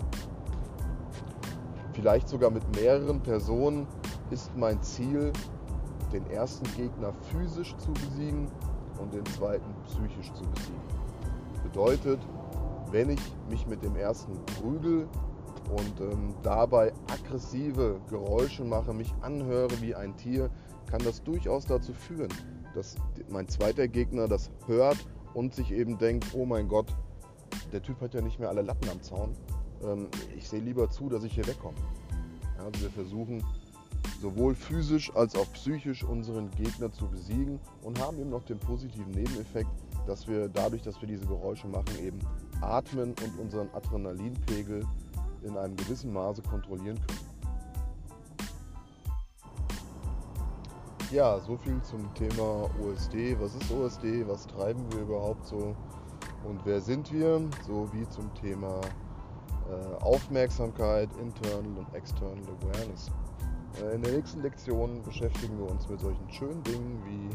vielleicht 1.92 2.28
sogar 2.28 2.50
mit 2.50 2.62
mehreren 2.76 3.20
Personen, 3.20 3.86
ist 4.30 4.56
mein 4.56 4.80
Ziel, 4.82 5.32
den 6.12 6.26
ersten 6.30 6.64
Gegner 6.76 7.12
physisch 7.30 7.74
zu 7.76 7.92
besiegen 7.92 8.46
und 9.00 9.12
den 9.12 9.24
zweiten 9.26 9.74
psychisch 9.86 10.32
zu 10.32 10.44
besiegen. 10.44 10.80
Bedeutet, 11.62 12.20
wenn 12.90 13.10
ich 13.10 13.20
mich 13.48 13.66
mit 13.66 13.82
dem 13.82 13.96
ersten 13.96 14.32
prügel 14.44 15.08
und 15.70 16.00
ähm, 16.00 16.34
dabei 16.42 16.92
aggressive 17.10 18.00
Geräusche 18.08 18.64
mache, 18.64 18.92
mich 18.92 19.12
anhöre 19.20 19.80
wie 19.80 19.94
ein 19.94 20.16
Tier, 20.16 20.50
kann 20.90 21.02
das 21.04 21.22
durchaus 21.22 21.64
dazu 21.64 21.92
führen, 21.94 22.32
dass 22.74 22.96
mein 23.28 23.48
zweiter 23.48 23.88
Gegner 23.88 24.28
das 24.28 24.50
hört 24.66 24.98
und 25.34 25.54
sich 25.54 25.72
eben 25.72 25.98
denkt, 25.98 26.26
oh 26.34 26.44
mein 26.44 26.68
Gott, 26.68 26.94
der 27.72 27.82
Typ 27.82 28.00
hat 28.00 28.14
ja 28.14 28.20
nicht 28.20 28.38
mehr 28.38 28.48
alle 28.48 28.62
Latten 28.62 28.88
am 28.90 29.02
Zaun. 29.02 29.34
Ähm, 29.82 30.08
ich 30.36 30.48
sehe 30.48 30.60
lieber 30.60 30.90
zu, 30.90 31.08
dass 31.08 31.24
ich 31.24 31.34
hier 31.34 31.46
wegkomme. 31.46 31.78
Ja, 32.58 32.64
also 32.64 32.82
wir 32.82 32.90
versuchen 32.90 33.42
sowohl 34.20 34.54
physisch 34.54 35.14
als 35.14 35.34
auch 35.36 35.50
psychisch 35.52 36.04
unseren 36.04 36.50
Gegner 36.52 36.92
zu 36.92 37.08
besiegen 37.08 37.58
und 37.82 38.00
haben 38.00 38.18
eben 38.18 38.30
noch 38.30 38.44
den 38.44 38.58
positiven 38.58 39.10
Nebeneffekt, 39.10 39.70
dass 40.06 40.28
wir 40.28 40.48
dadurch, 40.48 40.82
dass 40.82 41.00
wir 41.00 41.08
diese 41.08 41.26
Geräusche 41.26 41.66
machen, 41.66 41.98
eben 42.00 42.18
atmen 42.60 43.14
und 43.24 43.38
unseren 43.40 43.68
Adrenalinpegel 43.70 44.86
in 45.44 45.56
einem 45.56 45.76
gewissen 45.76 46.12
Maße 46.12 46.42
kontrollieren 46.42 46.98
können. 47.06 47.32
Ja, 51.10 51.38
so 51.40 51.58
viel 51.58 51.80
zum 51.82 52.12
Thema 52.14 52.70
OSD. 52.80 53.36
Was 53.38 53.54
ist 53.54 53.70
OSD? 53.70 54.26
Was 54.26 54.46
treiben 54.46 54.80
wir 54.92 55.00
überhaupt 55.00 55.46
so? 55.46 55.76
Und 56.44 56.64
wer 56.64 56.80
sind 56.80 57.12
wir? 57.12 57.48
So 57.66 57.86
wie 57.92 58.08
zum 58.08 58.32
Thema 58.34 58.80
äh, 59.68 60.02
Aufmerksamkeit, 60.02 61.10
Internal 61.20 61.78
und 61.78 61.94
External 61.94 62.42
Awareness. 62.62 63.10
Äh, 63.82 63.94
in 63.94 64.02
der 64.02 64.12
nächsten 64.12 64.42
Lektion 64.42 65.02
beschäftigen 65.02 65.58
wir 65.58 65.70
uns 65.70 65.88
mit 65.88 66.00
solchen 66.00 66.30
schönen 66.30 66.62
Dingen 66.62 67.02
wie 67.04 67.26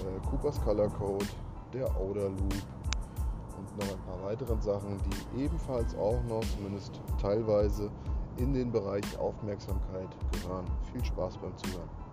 äh, 0.00 0.20
Coopers 0.28 0.60
Color 0.62 0.88
Code, 0.90 1.26
der 1.72 1.86
Outer 1.96 2.28
Loop 2.28 2.54
noch 3.76 3.90
ein 3.90 4.02
paar 4.04 4.22
weiteren 4.24 4.60
Sachen, 4.60 4.98
die 5.34 5.44
ebenfalls 5.44 5.94
auch 5.96 6.22
noch, 6.28 6.42
zumindest 6.56 7.00
teilweise, 7.20 7.90
in 8.38 8.52
den 8.52 8.70
Bereich 8.70 9.18
Aufmerksamkeit 9.18 10.08
gehören. 10.32 10.66
Viel 10.92 11.04
Spaß 11.04 11.38
beim 11.38 11.56
Zuhören. 11.56 12.05